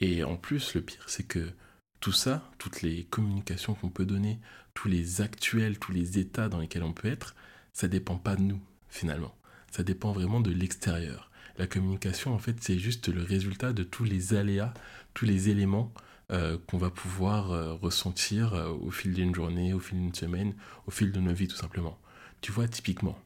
Et 0.00 0.24
en 0.24 0.36
plus, 0.36 0.74
le 0.74 0.82
pire, 0.82 1.04
c'est 1.06 1.22
que 1.22 1.52
tout 2.00 2.10
ça, 2.10 2.50
toutes 2.58 2.82
les 2.82 3.04
communications 3.04 3.74
qu'on 3.74 3.88
peut 3.88 4.04
donner, 4.04 4.40
tous 4.74 4.88
les 4.88 5.20
actuels, 5.20 5.78
tous 5.78 5.92
les 5.92 6.18
états 6.18 6.48
dans 6.48 6.58
lesquels 6.58 6.82
on 6.82 6.92
peut 6.92 7.06
être, 7.06 7.36
ça 7.72 7.86
dépend 7.86 8.16
pas 8.16 8.34
de 8.34 8.42
nous, 8.42 8.60
finalement. 8.88 9.36
Ça 9.70 9.84
dépend 9.84 10.10
vraiment 10.10 10.40
de 10.40 10.50
l'extérieur. 10.50 11.30
La 11.56 11.68
communication, 11.68 12.34
en 12.34 12.38
fait, 12.38 12.56
c'est 12.60 12.80
juste 12.80 13.10
le 13.10 13.22
résultat 13.22 13.72
de 13.72 13.84
tous 13.84 14.02
les 14.02 14.34
aléas, 14.34 14.74
tous 15.14 15.24
les 15.24 15.50
éléments 15.50 15.94
euh, 16.32 16.56
qu'on 16.66 16.78
va 16.78 16.88
pouvoir 16.88 17.52
euh, 17.52 17.74
ressentir 17.74 18.54
euh, 18.54 18.70
au 18.70 18.90
fil 18.90 19.12
d'une 19.12 19.34
journée, 19.34 19.74
au 19.74 19.80
fil 19.80 19.98
d'une 19.98 20.14
semaine, 20.14 20.54
au 20.86 20.90
fil 20.90 21.12
de 21.12 21.20
nos 21.20 21.34
vies 21.34 21.48
tout 21.48 21.56
simplement. 21.56 21.98
Tu 22.40 22.52
vois, 22.52 22.68
typiquement, 22.68 23.18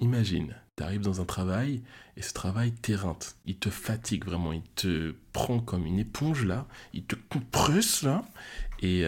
imagine, 0.00 0.54
tu 0.76 0.82
arrives 0.82 1.02
dans 1.02 1.20
un 1.20 1.26
travail 1.26 1.82
et 2.16 2.22
ce 2.22 2.32
travail 2.32 2.72
t'éreinte, 2.72 3.36
il 3.44 3.58
te 3.58 3.68
fatigue 3.68 4.24
vraiment, 4.24 4.54
il 4.54 4.62
te 4.74 5.14
prend 5.32 5.60
comme 5.60 5.84
une 5.84 5.98
éponge 5.98 6.46
là, 6.46 6.66
il 6.94 7.04
te 7.04 7.14
compresse 7.14 8.02
là 8.02 8.24
et 8.80 9.04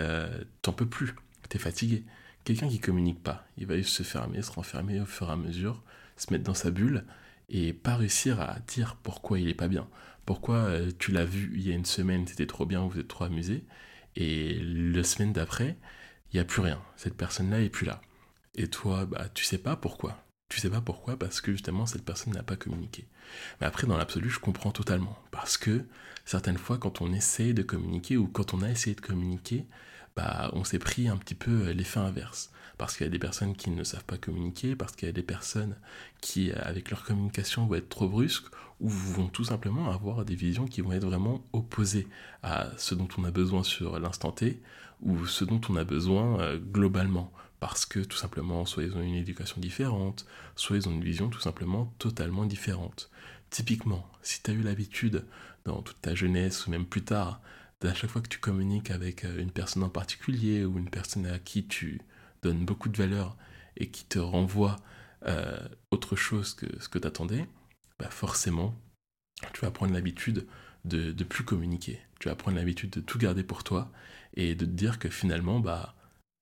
t'en 0.60 0.72
peux 0.72 0.86
plus, 0.86 1.14
t'es 1.48 1.58
fatigué. 1.58 2.04
Quelqu'un 2.44 2.68
qui 2.68 2.80
communique 2.80 3.22
pas, 3.22 3.46
il 3.56 3.66
va 3.66 3.76
juste 3.76 3.96
se 3.96 4.02
fermer, 4.02 4.42
se 4.42 4.52
renfermer 4.52 5.00
au 5.00 5.06
fur 5.06 5.28
et 5.30 5.32
à 5.32 5.36
mesure, 5.36 5.82
se 6.16 6.32
mettre 6.32 6.44
dans 6.44 6.54
sa 6.54 6.70
bulle 6.70 7.04
et 7.48 7.72
pas 7.72 7.96
réussir 7.96 8.40
à 8.40 8.58
dire 8.68 8.96
pourquoi 9.02 9.38
il 9.38 9.48
est 9.48 9.54
pas 9.54 9.68
bien. 9.68 9.88
Pourquoi 10.26 10.56
euh, 10.56 10.90
tu 10.98 11.12
l'as 11.12 11.24
vu 11.24 11.52
il 11.54 11.66
y 11.66 11.72
a 11.72 11.74
une 11.74 11.84
semaine, 11.84 12.26
c'était 12.26 12.46
trop 12.46 12.66
bien, 12.66 12.86
vous 12.86 12.98
êtes 12.98 13.08
trop 13.08 13.24
amusé, 13.24 13.64
et 14.16 14.58
la 14.62 15.04
semaine 15.04 15.32
d'après, 15.32 15.76
il 16.32 16.36
n'y 16.36 16.40
a 16.40 16.44
plus 16.44 16.62
rien. 16.62 16.80
Cette 16.96 17.16
personne-là 17.16 17.60
est 17.60 17.70
plus 17.70 17.86
là. 17.86 18.00
Et 18.54 18.68
toi, 18.68 19.06
bah, 19.06 19.28
tu 19.34 19.44
sais 19.44 19.58
pas 19.58 19.76
pourquoi. 19.76 20.24
Tu 20.48 20.60
sais 20.60 20.70
pas 20.70 20.82
pourquoi 20.82 21.18
parce 21.18 21.40
que 21.40 21.52
justement 21.52 21.86
cette 21.86 22.04
personne 22.04 22.34
n'a 22.34 22.42
pas 22.42 22.56
communiqué. 22.56 23.06
Mais 23.60 23.66
après, 23.66 23.86
dans 23.86 23.96
l'absolu, 23.96 24.28
je 24.28 24.38
comprends 24.38 24.70
totalement. 24.70 25.18
Parce 25.30 25.56
que 25.56 25.86
certaines 26.26 26.58
fois, 26.58 26.76
quand 26.78 27.00
on 27.00 27.12
essaie 27.12 27.54
de 27.54 27.62
communiquer 27.62 28.18
ou 28.18 28.26
quand 28.28 28.52
on 28.52 28.62
a 28.62 28.70
essayé 28.70 28.94
de 28.94 29.00
communiquer, 29.00 29.66
bah, 30.14 30.50
on 30.52 30.64
s'est 30.64 30.78
pris 30.78 31.08
un 31.08 31.16
petit 31.16 31.34
peu 31.34 31.70
l'effet 31.70 32.00
inverse 32.00 32.51
parce 32.82 32.96
qu'il 32.96 33.06
y 33.06 33.08
a 33.08 33.12
des 33.12 33.20
personnes 33.20 33.54
qui 33.54 33.70
ne 33.70 33.84
savent 33.84 34.04
pas 34.04 34.18
communiquer, 34.18 34.74
parce 34.74 34.96
qu'il 34.96 35.06
y 35.06 35.08
a 35.08 35.12
des 35.12 35.22
personnes 35.22 35.76
qui, 36.20 36.50
avec 36.50 36.90
leur 36.90 37.04
communication, 37.04 37.64
vont 37.64 37.76
être 37.76 37.88
trop 37.88 38.08
brusques, 38.08 38.52
ou 38.80 38.88
vont 38.88 39.28
tout 39.28 39.44
simplement 39.44 39.92
avoir 39.92 40.24
des 40.24 40.34
visions 40.34 40.66
qui 40.66 40.80
vont 40.80 40.90
être 40.90 41.06
vraiment 41.06 41.44
opposées 41.52 42.08
à 42.42 42.70
ce 42.78 42.96
dont 42.96 43.06
on 43.18 43.22
a 43.22 43.30
besoin 43.30 43.62
sur 43.62 44.00
l'instant 44.00 44.32
T, 44.32 44.60
ou 45.00 45.26
ce 45.26 45.44
dont 45.44 45.60
on 45.68 45.76
a 45.76 45.84
besoin 45.84 46.40
euh, 46.40 46.58
globalement, 46.58 47.32
parce 47.60 47.86
que 47.86 48.00
tout 48.00 48.16
simplement, 48.16 48.66
soit 48.66 48.82
ils 48.82 48.96
ont 48.96 49.00
une 49.00 49.14
éducation 49.14 49.60
différente, 49.60 50.26
soit 50.56 50.76
ils 50.76 50.88
ont 50.88 50.92
une 50.92 51.04
vision 51.04 51.28
tout 51.28 51.38
simplement 51.38 51.94
totalement 52.00 52.46
différente. 52.46 53.12
Typiquement, 53.50 54.10
si 54.22 54.42
tu 54.42 54.50
as 54.50 54.54
eu 54.54 54.62
l'habitude, 54.62 55.24
dans 55.64 55.82
toute 55.82 56.00
ta 56.00 56.16
jeunesse, 56.16 56.66
ou 56.66 56.72
même 56.72 56.86
plus 56.86 57.04
tard, 57.04 57.40
à 57.80 57.94
chaque 57.94 58.10
fois 58.10 58.22
que 58.22 58.28
tu 58.28 58.40
communiques 58.40 58.90
avec 58.90 59.24
euh, 59.24 59.40
une 59.40 59.52
personne 59.52 59.84
en 59.84 59.88
particulier, 59.88 60.64
ou 60.64 60.78
une 60.78 60.90
personne 60.90 61.26
à 61.26 61.38
qui 61.38 61.64
tu 61.64 62.00
donne 62.42 62.64
beaucoup 62.64 62.88
de 62.88 62.96
valeur 62.96 63.36
et 63.76 63.90
qui 63.90 64.04
te 64.04 64.18
renvoie 64.18 64.76
euh, 65.26 65.68
autre 65.90 66.16
chose 66.16 66.54
que 66.54 66.66
ce 66.80 66.88
que 66.88 66.98
tu 66.98 67.06
attendais, 67.06 67.46
bah 67.98 68.10
forcément, 68.10 68.74
tu 69.52 69.60
vas 69.60 69.70
prendre 69.70 69.92
l'habitude 69.92 70.46
de, 70.84 71.12
de 71.12 71.24
plus 71.24 71.44
communiquer. 71.44 72.00
Tu 72.18 72.28
vas 72.28 72.34
prendre 72.34 72.56
l'habitude 72.56 72.90
de 72.90 73.00
tout 73.00 73.18
garder 73.18 73.42
pour 73.42 73.64
toi 73.64 73.90
et 74.34 74.54
de 74.54 74.64
te 74.64 74.70
dire 74.70 74.98
que 74.98 75.08
finalement, 75.08 75.60
bah, 75.60 75.94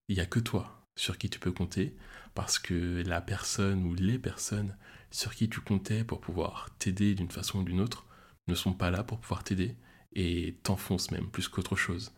il 0.09 0.17
n'y 0.17 0.23
a 0.23 0.27
que 0.27 0.41
toi 0.41 0.85
sur 0.97 1.19
qui 1.19 1.31
tu 1.31 1.39
peux 1.39 1.53
compter 1.53 1.97
parce 2.35 2.59
que 2.59 3.03
la 3.07 3.21
personne 3.21 3.85
ou 3.85 3.95
les 3.95 4.19
personnes 4.19 4.77
sur 5.11 5.35
qui 5.35 5.49
tu 5.49 5.61
comptais 5.61 6.05
pour 6.05 6.21
pouvoir 6.21 6.71
t'aider 6.79 7.15
d'une 7.15 7.31
façon 7.31 7.61
ou 7.61 7.65
d'une 7.65 7.81
autre 7.81 8.07
ne 8.49 8.55
sont 8.55 8.73
pas 8.73 8.91
là 8.91 9.03
pour 9.03 9.19
pouvoir 9.19 9.45
t'aider 9.45 9.77
et 10.13 10.57
t'enfoncent 10.63 11.11
même 11.11 11.29
plus 11.29 11.49
qu'autre 11.49 11.77
chose. 11.77 12.13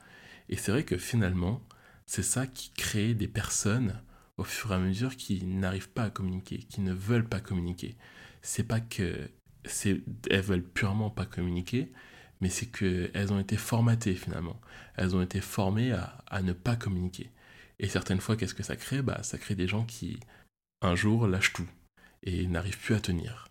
Et 0.48 0.56
c'est 0.56 0.72
vrai 0.72 0.84
que 0.84 0.98
finalement, 0.98 1.62
c'est 2.06 2.22
ça 2.22 2.46
qui 2.46 2.70
crée 2.70 3.14
des 3.14 3.28
personnes 3.28 4.00
au 4.36 4.44
fur 4.44 4.72
et 4.72 4.74
à 4.74 4.78
mesure 4.78 5.16
qui 5.16 5.44
n'arrivent 5.44 5.90
pas 5.90 6.04
à 6.04 6.10
communiquer, 6.10 6.58
qui 6.58 6.80
ne 6.80 6.92
veulent 6.92 7.28
pas 7.28 7.40
communiquer. 7.40 7.96
C'est 8.42 8.64
pas 8.64 8.80
que 8.80 9.30
c'est 9.64 10.02
elles 10.30 10.42
veulent 10.42 10.64
purement 10.64 11.10
pas 11.10 11.26
communiquer, 11.26 11.92
mais 12.40 12.48
c'est 12.48 12.66
qu'elles 12.66 13.32
ont 13.32 13.38
été 13.38 13.56
formatées 13.56 14.16
finalement. 14.16 14.60
Elles 14.96 15.14
ont 15.14 15.22
été 15.22 15.40
formées 15.40 15.92
à, 15.92 16.42
ne 16.42 16.52
pas 16.52 16.76
communiquer. 16.76 17.30
Et 17.78 17.88
certaines 17.88 18.20
fois, 18.20 18.36
qu'est-ce 18.36 18.54
que 18.54 18.62
ça 18.62 18.76
crée? 18.76 19.02
Bah, 19.02 19.22
Ça 19.22 19.38
crée 19.38 19.54
des 19.54 19.68
gens 19.68 19.84
qui, 19.84 20.18
un 20.82 20.94
jour, 20.94 21.26
lâchent 21.28 21.52
tout 21.52 21.68
et 22.24 22.46
n'arrivent 22.46 22.78
plus 22.78 22.94
à 22.94 23.00
tenir. 23.00 23.48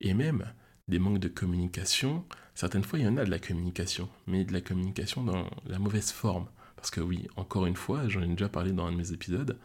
Et 0.00 0.14
même 0.14 0.52
des 0.88 0.98
manques 0.98 1.18
de 1.18 1.28
communication, 1.28 2.24
certaines 2.54 2.84
fois, 2.84 2.98
il 2.98 3.04
y 3.04 3.08
en 3.08 3.16
a 3.16 3.24
de 3.24 3.30
la 3.30 3.38
communication, 3.38 4.08
mais 4.26 4.44
de 4.44 4.52
la 4.52 4.60
communication 4.60 5.22
dans 5.22 5.48
la 5.66 5.78
mauvaise 5.78 6.10
forme. 6.10 6.48
Parce 6.80 6.90
que 6.90 7.02
oui, 7.02 7.28
encore 7.36 7.66
une 7.66 7.76
fois, 7.76 8.08
j'en 8.08 8.22
ai 8.22 8.26
déjà 8.26 8.48
parlé 8.48 8.72
dans 8.72 8.86
un 8.86 8.92
de 8.92 8.96
mes 8.96 9.12
épisodes, 9.12 9.58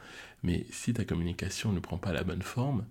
mais 0.44 0.66
si 0.70 0.94
ta 0.94 1.06
communication 1.06 1.72
ne 1.72 1.80
prend 1.80 1.98
pas 1.98 2.12
la 2.12 2.26
bonne 2.26 2.42
forme, 2.42 2.84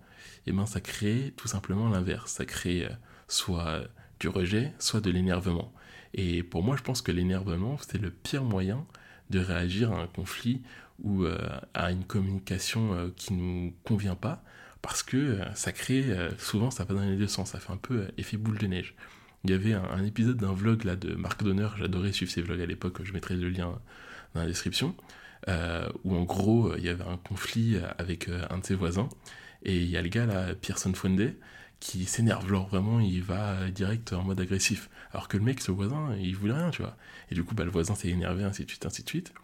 eh 0.46 0.52
ben 0.52 0.64
ça 0.64 0.80
crée 0.80 1.34
tout 1.36 1.46
simplement 1.46 1.90
l'inverse. 1.90 2.32
Ça 2.32 2.46
crée 2.46 2.86
euh, 2.86 2.94
soit 3.28 3.82
du 4.20 4.28
rejet, 4.28 4.72
soit 4.78 5.02
de 5.02 5.10
l'énervement. 5.10 5.74
Et 6.14 6.42
pour 6.42 6.62
moi, 6.62 6.74
je 6.78 6.82
pense 6.82 7.02
que 7.02 7.12
l'énervement, 7.12 7.76
c'est 7.86 8.00
le 8.00 8.10
pire 8.10 8.44
moyen 8.44 8.86
de 9.28 9.40
réagir 9.40 9.92
à 9.92 10.00
un 10.00 10.06
conflit 10.06 10.62
ou 11.02 11.24
euh, 11.24 11.36
à 11.74 11.90
une 11.90 12.04
communication 12.04 12.94
euh, 12.94 13.08
qui 13.14 13.34
ne 13.34 13.42
nous 13.42 13.74
convient 13.84 14.16
pas, 14.16 14.42
parce 14.80 15.02
que 15.02 15.38
ça 15.54 15.72
crée, 15.72 16.04
souvent 16.38 16.70
ça 16.70 16.84
va 16.84 16.94
dans 16.94 17.00
les 17.02 17.16
deux 17.16 17.26
sens, 17.26 17.52
ça 17.52 17.58
fait 17.58 17.72
un 17.72 17.78
peu 17.78 18.08
effet 18.18 18.36
boule 18.38 18.58
de 18.58 18.66
neige. 18.66 18.94
Il 19.44 19.50
y 19.50 19.54
avait 19.54 19.72
un, 19.72 20.04
épisode 20.04 20.36
d'un 20.36 20.52
vlog 20.52 20.84
là 20.84 20.94
de 20.96 21.14
Marc 21.14 21.42
Donner, 21.42 21.68
j'adorais 21.78 22.12
suivre 22.12 22.30
ses 22.30 22.42
vlogs 22.42 22.60
à 22.60 22.66
l'époque, 22.66 23.02
je 23.02 23.12
mettrai 23.14 23.34
le 23.34 23.48
lien 23.48 23.78
dans 24.34 24.40
la 24.40 24.46
description, 24.46 24.94
euh, 25.48 25.88
où 26.04 26.14
en 26.14 26.24
gros, 26.24 26.76
il 26.76 26.84
y 26.84 26.88
avait 26.88 27.04
un 27.04 27.16
conflit 27.16 27.76
avec 27.98 28.28
euh, 28.28 28.46
un 28.50 28.58
de 28.58 28.64
ses 28.64 28.74
voisins, 28.74 29.08
et 29.62 29.76
il 29.76 29.88
y 29.88 29.96
a 29.96 30.02
le 30.02 30.08
gars 30.08 30.26
là, 30.26 30.54
Pearson 30.54 30.92
Fonde, 30.94 31.34
qui 31.80 32.06
s'énerve, 32.06 32.48
genre 32.48 32.68
vraiment, 32.68 33.00
il 33.00 33.22
va 33.22 33.70
direct 33.70 34.12
en 34.12 34.22
mode 34.22 34.40
agressif. 34.40 34.88
Alors 35.12 35.28
que 35.28 35.36
le 35.36 35.42
mec, 35.44 35.60
ce 35.60 35.70
voisin, 35.70 36.16
il 36.16 36.34
voulait 36.34 36.54
rien, 36.54 36.70
tu 36.70 36.82
vois. 36.82 36.96
Et 37.30 37.34
du 37.34 37.44
coup, 37.44 37.54
bah, 37.54 37.64
le 37.64 37.70
voisin 37.70 37.94
s'est 37.94 38.08
énervé, 38.08 38.42
ainsi 38.44 38.64
de 38.64 38.70
suite, 38.70 38.86
ainsi 38.86 39.02
de 39.02 39.08
suite. 39.08 39.34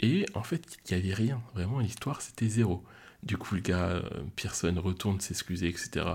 Et 0.00 0.26
en 0.34 0.42
fait, 0.42 0.78
il 0.88 0.96
n'y 0.96 1.02
avait 1.02 1.14
rien. 1.14 1.42
Vraiment, 1.54 1.78
l'histoire, 1.80 2.20
c'était 2.20 2.48
zéro. 2.48 2.84
Du 3.22 3.36
coup, 3.36 3.54
le 3.54 3.60
gars, 3.60 3.88
euh, 3.88 4.02
Pearson 4.36 4.74
retourne 4.76 5.20
s'excuser, 5.20 5.68
etc. 5.68 6.06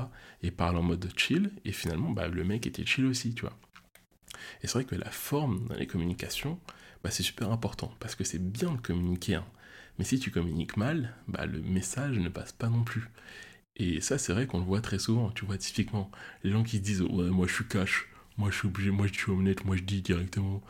Et 0.43 0.51
parle 0.51 0.77
en 0.77 0.83
mode 0.83 1.07
chill. 1.15 1.51
Et 1.65 1.71
finalement, 1.71 2.11
bah, 2.11 2.27
le 2.27 2.43
mec 2.43 2.65
était 2.67 2.85
chill 2.85 3.05
aussi, 3.05 3.33
tu 3.33 3.41
vois. 3.41 3.57
Et 4.61 4.67
c'est 4.67 4.73
vrai 4.73 4.85
que 4.85 4.95
la 4.95 5.11
forme 5.11 5.67
dans 5.67 5.75
les 5.75 5.87
communications, 5.87 6.59
bah, 7.03 7.11
c'est 7.11 7.23
super 7.23 7.51
important 7.51 7.93
parce 7.99 8.15
que 8.15 8.23
c'est 8.23 8.39
bien 8.39 8.71
de 8.73 8.81
communiquer. 8.81 9.35
Hein. 9.35 9.45
Mais 9.97 10.05
si 10.05 10.19
tu 10.19 10.31
communiques 10.31 10.77
mal, 10.77 11.13
bah, 11.27 11.45
le 11.45 11.61
message 11.61 12.17
ne 12.19 12.29
passe 12.29 12.51
pas 12.51 12.67
non 12.69 12.83
plus. 12.83 13.09
Et 13.77 14.01
ça, 14.01 14.17
c'est 14.17 14.33
vrai 14.33 14.47
qu'on 14.47 14.59
le 14.59 14.65
voit 14.65 14.81
très 14.81 14.99
souvent, 14.99 15.31
tu 15.31 15.45
vois, 15.45 15.57
typiquement. 15.57 16.09
Les 16.43 16.51
gens 16.51 16.63
qui 16.63 16.77
se 16.77 16.81
disent, 16.81 17.01
ouais, 17.01 17.29
moi 17.29 17.47
je 17.47 17.53
suis 17.53 17.67
cash, 17.67 18.07
moi 18.37 18.49
je 18.49 18.57
suis 18.57 18.67
obligé, 18.67 18.91
moi 18.91 19.07
je 19.07 19.13
suis 19.13 19.31
honnête, 19.31 19.65
moi 19.65 19.75
je 19.75 19.83
dis 19.83 20.01
directement. 20.01 20.61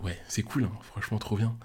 Ouais, 0.00 0.18
c'est 0.28 0.42
cool, 0.42 0.64
hein, 0.64 0.72
franchement, 0.82 1.18
trop 1.18 1.36
bien. 1.36 1.56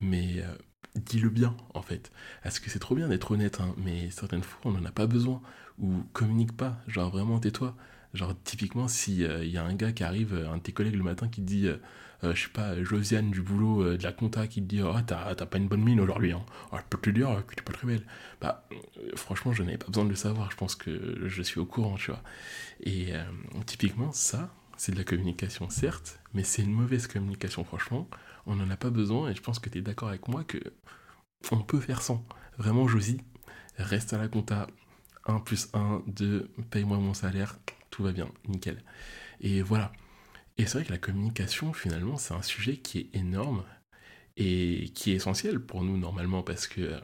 Mais 0.00 0.40
euh, 0.40 0.54
dis-le 0.96 1.28
bien, 1.30 1.56
en 1.74 1.82
fait. 1.82 2.12
Parce 2.42 2.58
que 2.60 2.70
c'est 2.70 2.78
trop 2.78 2.94
bien 2.94 3.08
d'être 3.08 3.30
honnête, 3.30 3.60
hein, 3.60 3.74
mais 3.78 4.10
certaines 4.10 4.42
fois, 4.42 4.60
on 4.64 4.72
n'en 4.72 4.84
a 4.84 4.92
pas 4.92 5.06
besoin. 5.06 5.42
Ou 5.78 6.02
communique 6.12 6.56
pas, 6.56 6.78
genre 6.86 7.10
vraiment 7.10 7.38
tais-toi. 7.38 7.76
Genre, 8.14 8.34
typiquement, 8.44 8.88
s'il 8.88 9.20
y 9.20 9.56
a 9.56 9.64
un 9.64 9.74
gars 9.74 9.92
qui 9.92 10.04
arrive, 10.04 10.34
un 10.34 10.58
de 10.58 10.62
tes 10.62 10.72
collègues 10.72 10.96
le 10.96 11.02
matin 11.02 11.28
qui 11.28 11.40
dit, 11.40 11.66
euh, 11.66 11.76
euh, 12.24 12.34
je 12.34 12.42
sais 12.42 12.50
pas, 12.50 12.82
Josiane 12.82 13.30
du 13.30 13.40
boulot, 13.40 13.82
euh, 13.82 13.96
de 13.96 14.02
la 14.02 14.12
compta, 14.12 14.46
qui 14.46 14.60
te 14.62 14.66
dit, 14.66 14.82
oh, 14.82 14.94
t'as 15.06 15.34
pas 15.34 15.58
une 15.58 15.68
bonne 15.68 15.82
mine 15.82 15.98
aujourd'hui, 15.98 16.32
hein. 16.32 16.44
Oh, 16.72 16.76
je 16.76 16.82
peux 16.90 16.98
te 16.98 17.10
dire 17.10 17.42
que 17.46 17.54
tu 17.54 17.62
pas 17.62 17.72
très 17.72 17.86
belle. 17.86 18.04
Bah, 18.40 18.68
franchement, 19.16 19.52
je 19.52 19.62
n'avais 19.62 19.78
pas 19.78 19.86
besoin 19.86 20.04
de 20.04 20.10
le 20.10 20.16
savoir, 20.16 20.50
je 20.50 20.56
pense 20.56 20.74
que 20.74 21.26
je 21.26 21.42
suis 21.42 21.58
au 21.58 21.64
courant, 21.64 21.96
tu 21.96 22.10
vois. 22.10 22.22
Et 22.82 23.12
typiquement, 23.66 24.12
ça, 24.12 24.54
c'est 24.76 24.92
de 24.92 24.98
la 24.98 25.04
communication, 25.04 25.70
certes, 25.70 26.20
mais 26.34 26.44
c'est 26.44 26.62
une 26.62 26.72
mauvaise 26.72 27.06
communication, 27.06 27.64
franchement. 27.64 28.08
On 28.46 28.56
n'en 28.56 28.68
a 28.70 28.76
pas 28.76 28.90
besoin, 28.90 29.30
et 29.30 29.34
je 29.34 29.40
pense 29.40 29.58
que 29.58 29.70
tu 29.70 29.78
es 29.78 29.82
d'accord 29.82 30.08
avec 30.08 30.28
moi 30.28 30.44
que 30.44 30.58
on 31.50 31.62
peut 31.62 31.80
faire 31.80 32.02
sans. 32.02 32.24
Vraiment, 32.58 32.86
Josie, 32.86 33.20
reste 33.78 34.12
à 34.12 34.18
la 34.18 34.28
compta. 34.28 34.66
1 35.26 35.38
plus 35.40 35.68
1, 35.72 36.02
2, 36.08 36.50
paye-moi 36.70 36.98
mon 36.98 37.14
salaire, 37.14 37.56
tout 37.92 38.02
va 38.02 38.10
bien, 38.10 38.28
nickel. 38.48 38.82
Et 39.40 39.62
voilà. 39.62 39.92
Et 40.58 40.66
c'est 40.66 40.78
vrai 40.78 40.84
que 40.84 40.92
la 40.92 40.98
communication, 40.98 41.72
finalement, 41.72 42.16
c'est 42.16 42.34
un 42.34 42.42
sujet 42.42 42.78
qui 42.78 42.98
est 42.98 43.16
énorme 43.16 43.64
et 44.36 44.90
qui 44.94 45.12
est 45.12 45.16
essentiel 45.16 45.60
pour 45.60 45.84
nous 45.84 45.98
normalement 45.98 46.42
parce 46.42 46.66
que 46.66 46.80
euh, 46.80 47.00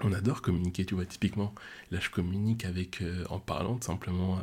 on 0.00 0.12
adore 0.12 0.42
communiquer, 0.42 0.84
tu 0.84 0.94
vois, 0.94 1.06
typiquement. 1.06 1.54
Là, 1.90 2.00
je 2.00 2.10
communique 2.10 2.64
avec, 2.64 3.02
euh, 3.02 3.24
en 3.30 3.38
parlant 3.38 3.80
simplement 3.80 4.38
euh, 4.38 4.42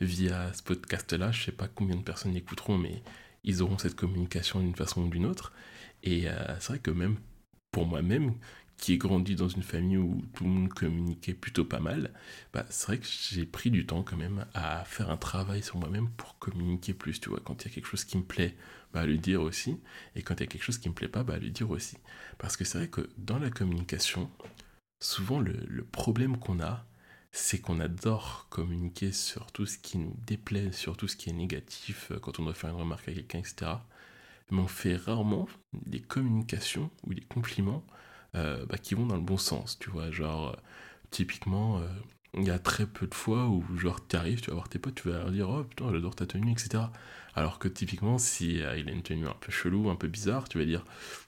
via 0.00 0.52
ce 0.52 0.62
podcast-là. 0.62 1.32
Je 1.32 1.44
sais 1.44 1.52
pas 1.52 1.68
combien 1.68 1.96
de 1.96 2.02
personnes 2.02 2.34
l'écouteront, 2.34 2.78
mais 2.78 3.02
ils 3.44 3.62
auront 3.62 3.78
cette 3.78 3.94
communication 3.94 4.60
d'une 4.60 4.74
façon 4.74 5.04
ou 5.04 5.08
d'une 5.08 5.26
autre. 5.26 5.52
Et 6.02 6.26
c'est 6.60 6.68
vrai 6.68 6.78
que 6.78 6.90
même 6.90 7.16
pour 7.72 7.86
moi-même, 7.86 8.34
qui 8.76 8.92
ai 8.92 8.98
grandi 8.98 9.36
dans 9.36 9.48
une 9.48 9.62
famille 9.62 9.96
où 9.96 10.22
tout 10.34 10.44
le 10.44 10.50
monde 10.50 10.68
communiquait 10.68 11.34
plutôt 11.34 11.64
pas 11.64 11.80
mal, 11.80 12.12
bah, 12.52 12.66
c'est 12.68 12.86
vrai 12.88 12.98
que 12.98 13.06
j'ai 13.06 13.46
pris 13.46 13.70
du 13.70 13.86
temps 13.86 14.02
quand 14.02 14.16
même 14.16 14.44
à 14.54 14.84
faire 14.84 15.10
un 15.10 15.16
travail 15.16 15.62
sur 15.62 15.78
moi-même 15.78 16.10
pour 16.16 16.38
communiquer 16.38 16.92
plus, 16.94 17.20
tu 17.20 17.30
vois. 17.30 17.40
Quand 17.44 17.64
il 17.64 17.68
y 17.68 17.70
a 17.70 17.74
quelque 17.74 17.88
chose 17.88 18.04
qui 18.04 18.18
me 18.18 18.22
plaît, 18.22 18.54
bah, 18.92 19.06
le 19.06 19.16
dire 19.16 19.42
aussi. 19.42 19.80
Et 20.14 20.22
quand 20.22 20.34
il 20.34 20.40
y 20.40 20.44
a 20.44 20.46
quelque 20.46 20.62
chose 20.62 20.78
qui 20.78 20.88
me 20.88 20.94
plaît 20.94 21.08
pas, 21.08 21.24
bah, 21.24 21.38
le 21.38 21.48
dire 21.50 21.70
aussi. 21.70 21.96
Parce 22.38 22.56
que 22.56 22.64
c'est 22.64 22.78
vrai 22.78 22.88
que 22.88 23.08
dans 23.18 23.38
la 23.38 23.50
communication, 23.50 24.30
souvent 25.00 25.40
le, 25.40 25.54
le 25.66 25.84
problème 25.84 26.38
qu'on 26.38 26.60
a, 26.60 26.86
c'est 27.32 27.60
qu'on 27.60 27.80
adore 27.80 28.46
communiquer 28.50 29.12
sur 29.12 29.52
tout 29.52 29.66
ce 29.66 29.78
qui 29.78 29.98
nous 29.98 30.16
déplaît, 30.26 30.72
sur 30.72 30.96
tout 30.96 31.08
ce 31.08 31.16
qui 31.16 31.30
est 31.30 31.34
négatif, 31.34 32.10
euh, 32.10 32.18
quand 32.18 32.40
on 32.40 32.44
doit 32.44 32.54
faire 32.54 32.70
une 32.70 32.76
remarque 32.76 33.08
à 33.08 33.12
quelqu'un, 33.12 33.38
etc. 33.38 33.72
Mais 34.50 34.60
on 34.60 34.68
fait 34.68 34.96
rarement 34.96 35.48
des 35.72 36.00
communications 36.00 36.90
ou 37.04 37.14
des 37.14 37.22
compliments 37.22 37.84
euh, 38.34 38.66
bah, 38.66 38.78
qui 38.78 38.94
vont 38.94 39.06
dans 39.06 39.16
le 39.16 39.22
bon 39.22 39.38
sens, 39.38 39.78
tu 39.78 39.90
vois. 39.90 40.10
Genre, 40.10 40.50
euh, 40.50 40.56
typiquement, 41.10 41.78
euh, 41.78 41.86
il 42.34 42.44
y 42.44 42.50
a 42.50 42.58
très 42.58 42.86
peu 42.86 43.06
de 43.06 43.14
fois 43.14 43.46
où, 43.48 43.64
genre, 43.78 44.06
tu 44.06 44.16
arrives, 44.16 44.40
tu 44.40 44.50
vas 44.50 44.54
voir 44.54 44.68
tes 44.68 44.78
potes, 44.78 44.96
tu 44.96 45.08
vas 45.08 45.18
leur 45.18 45.30
dire, 45.30 45.48
oh 45.48 45.64
putain, 45.64 45.90
j'adore 45.92 46.14
ta 46.14 46.26
tenue, 46.26 46.52
etc. 46.52 46.84
Alors 47.34 47.58
que 47.58 47.68
typiquement, 47.68 48.18
si 48.18 48.56
il 48.56 48.64
a 48.64 48.76
une 48.76 49.02
tenue 49.02 49.26
un 49.26 49.36
peu 49.40 49.52
chelou, 49.52 49.90
un 49.90 49.96
peu 49.96 50.08
bizarre, 50.08 50.48
tu 50.48 50.58
vas 50.58 50.64
dire, 50.64 50.84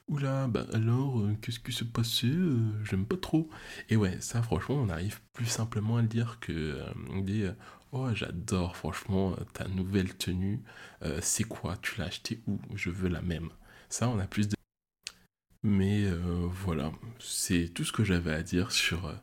oula, 0.07 0.47
bah 0.47 0.65
alors, 0.73 1.21
qu'est-ce 1.41 1.59
qui 1.59 1.71
s'est 1.71 1.85
passé 1.85 2.31
J'aime 2.83 3.05
pas 3.05 3.17
trop. 3.17 3.49
Et 3.89 3.95
ouais, 3.95 4.17
ça, 4.19 4.41
franchement, 4.41 4.75
on 4.75 4.89
arrive 4.89 5.19
plus 5.33 5.45
simplement 5.45 5.97
à 5.97 6.01
le 6.01 6.07
dire 6.07 6.37
que 6.41 6.79
des, 7.21 7.51
oh, 7.91 8.07
j'adore, 8.13 8.75
franchement, 8.75 9.35
ta 9.53 9.67
nouvelle 9.67 10.15
tenue, 10.15 10.61
c'est 11.21 11.43
quoi 11.43 11.77
Tu 11.77 11.99
l'as 11.99 12.05
acheté 12.05 12.41
où 12.47 12.59
Je 12.75 12.89
veux 12.89 13.09
la 13.09 13.21
même. 13.21 13.49
Ça, 13.89 14.09
on 14.09 14.19
a 14.19 14.27
plus 14.27 14.47
de 14.47 14.58
mais 15.63 16.05
euh, 16.05 16.47
voilà, 16.63 16.91
c'est 17.19 17.69
tout 17.73 17.83
ce 17.83 17.91
que 17.91 18.03
j'avais 18.03 18.33
à 18.33 18.43
dire 18.43 18.71
sur, 18.71 19.07
euh, 19.07 19.13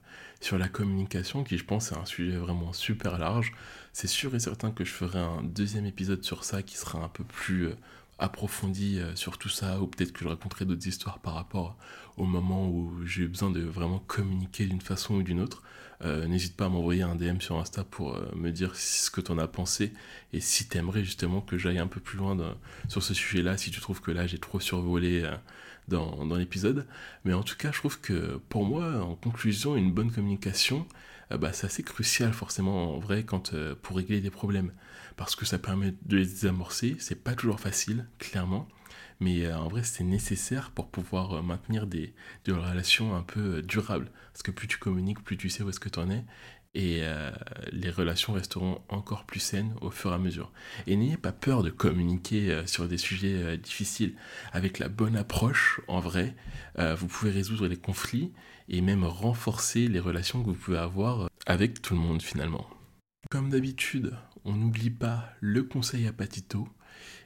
sur 0.41 0.59
la 0.59 0.69
communication, 0.69 1.45
qui 1.45 1.57
je 1.57 1.65
pense 1.65 1.93
est 1.93 1.97
un 1.97 2.05
sujet 2.05 2.37
vraiment 2.37 2.73
super 2.73 3.19
large. 3.19 3.55
C'est 3.93 4.07
sûr 4.07 4.35
et 4.35 4.41
certain 4.41 4.71
que 4.71 4.85
je 4.85 4.93
ferai 4.93 5.19
un 5.19 5.43
deuxième 5.43 5.87
épisode 5.87 6.23
sur 6.25 6.45
ça 6.45 6.63
qui 6.63 6.77
sera 6.77 7.03
un 7.03 7.09
peu 7.09 7.25
plus 7.25 7.69
euh, 7.69 7.77
approfondi 8.19 8.99
sur 9.15 9.37
tout 9.37 9.51
ça, 9.51 9.81
ou 9.81 9.87
peut-être 9.87 10.13
que 10.13 10.25
je 10.25 10.29
raconterai 10.29 10.65
d'autres 10.65 10.87
histoires 10.89 11.19
par 11.19 11.35
rapport 11.35 11.77
au 12.17 12.25
moment 12.25 12.67
où 12.67 13.05
j'ai 13.05 13.25
eu 13.25 13.29
besoin 13.29 13.51
de 13.51 13.61
vraiment 13.61 13.99
communiquer 14.07 14.65
d'une 14.67 14.81
façon 14.81 15.17
ou 15.17 15.23
d'une 15.23 15.39
autre. 15.39 15.63
N'hésite 16.03 16.57
pas 16.57 16.65
à 16.65 16.69
m'envoyer 16.71 17.03
un 17.03 17.15
DM 17.15 17.41
sur 17.41 17.59
Insta 17.59 17.85
pour 17.85 18.19
me 18.35 18.51
dire 18.53 18.75
ce 18.75 19.11
que 19.11 19.21
tu 19.21 19.33
en 19.33 19.39
as 19.39 19.49
pensé 19.49 19.93
et 20.33 20.41
si 20.41 20.67
tu 20.67 20.79
aimerais 20.79 21.05
justement 21.05 21.43
que 21.43 21.59
j'aille 21.59 21.79
un 21.79 21.87
peu 21.87 22.01
plus 22.01 22.17
loin 22.17 22.57
sur 22.89 23.03
ce 23.03 23.13
sujet-là, 23.13 23.59
si 23.59 23.71
tu 23.71 23.83
trouves 23.83 24.01
que 24.01 24.11
là 24.11 24.27
j'ai 24.27 24.39
trop 24.39 24.61
survolé 24.61 25.31
dans, 25.89 26.37
l'épisode. 26.37 26.87
Mais 27.25 27.33
en 27.33 27.43
tout 27.43 27.57
cas, 27.57 27.73
je 27.73 27.79
trouve 27.79 28.01
que 28.01 28.41
pour 28.49 28.65
moi, 28.65 29.01
en 29.03 29.15
conclusion, 29.15 29.77
une 29.77 29.93
bonne 29.93 30.11
communication, 30.11 30.87
euh, 31.33 31.39
bah, 31.39 31.53
c'est 31.53 31.67
assez 31.67 31.83
crucial 31.83 32.33
forcément 32.33 32.95
en 32.95 32.99
vrai 32.99 33.25
quand, 33.25 33.55
euh, 33.55 33.75
pour 33.81 33.97
régler 33.97 34.21
des 34.21 34.31
problèmes. 34.31 34.73
Parce 35.17 35.35
que 35.35 35.47
ça 35.47 35.59
permet 35.59 35.95
de 36.05 36.17
les 36.17 36.27
désamorcer. 36.27 36.97
C'est 36.99 37.23
pas 37.23 37.35
toujours 37.35 37.61
facile, 37.61 38.07
clairement. 38.19 38.69
Mais 39.21 39.47
euh, 39.47 39.59
en 39.59 39.69
vrai, 39.69 39.83
c'est 39.83 40.05
nécessaire 40.05 40.71
pour 40.71 40.89
pouvoir 40.89 41.43
maintenir 41.43 41.87
des, 41.87 42.15
des, 42.45 42.53
relations 42.53 43.17
un 43.17 43.23
peu 43.23 43.63
durables. 43.63 44.11
Parce 44.33 44.43
que 44.43 44.51
plus 44.51 44.69
tu 44.69 44.79
communiques, 44.79 45.25
plus 45.25 45.37
tu 45.39 45.49
sais 45.49 45.63
où 45.63 45.71
est-ce 45.71 45.81
que 45.81 45.89
tu 45.89 45.99
en 45.99 46.11
es 46.11 46.25
et 46.77 46.99
euh, 47.01 47.31
les 47.73 47.89
relations 47.89 48.35
resteront 48.35 48.83
encore 48.91 49.25
plus 49.25 49.41
saines 49.41 49.75
au 49.81 49.91
fur 49.91 50.11
et 50.11 50.15
à 50.15 50.19
mesure. 50.19 50.53
Et 50.87 50.95
n'ayez 50.97 51.17
pas 51.17 51.33
peur 51.33 51.63
de 51.63 51.71
communiquer 51.71 52.53
euh, 52.53 52.67
sur 52.67 52.87
des 52.87 52.99
sujets 52.99 53.43
euh, 53.43 53.57
difficiles. 53.57 54.15
Avec 54.53 54.79
la 54.79 54.91
bonne 54.91 55.17
approche, 55.17 55.81
en 55.89 56.01
vrai, 56.01 56.35
vous 56.79 57.07
pouvez 57.07 57.31
résoudre 57.31 57.69
les 57.69 57.79
conflits 57.79 58.33
et 58.69 58.83
même 58.83 59.05
renforcer 59.05 59.89
les 59.89 59.99
relations 59.99 60.43
que 60.43 60.49
vous 60.49 60.55
pouvez 60.55 60.77
avoir 60.77 61.31
avec 61.47 61.81
tout 61.81 61.95
le 61.95 62.01
monde 62.01 62.21
finalement. 62.21 62.69
Comme 63.31 63.49
d'habitude, 63.49 64.13
on 64.45 64.53
n'oublie 64.53 64.91
pas 64.91 65.31
le 65.41 65.63
conseil 65.63 66.07
à 66.07 66.13
Patito. 66.13 66.69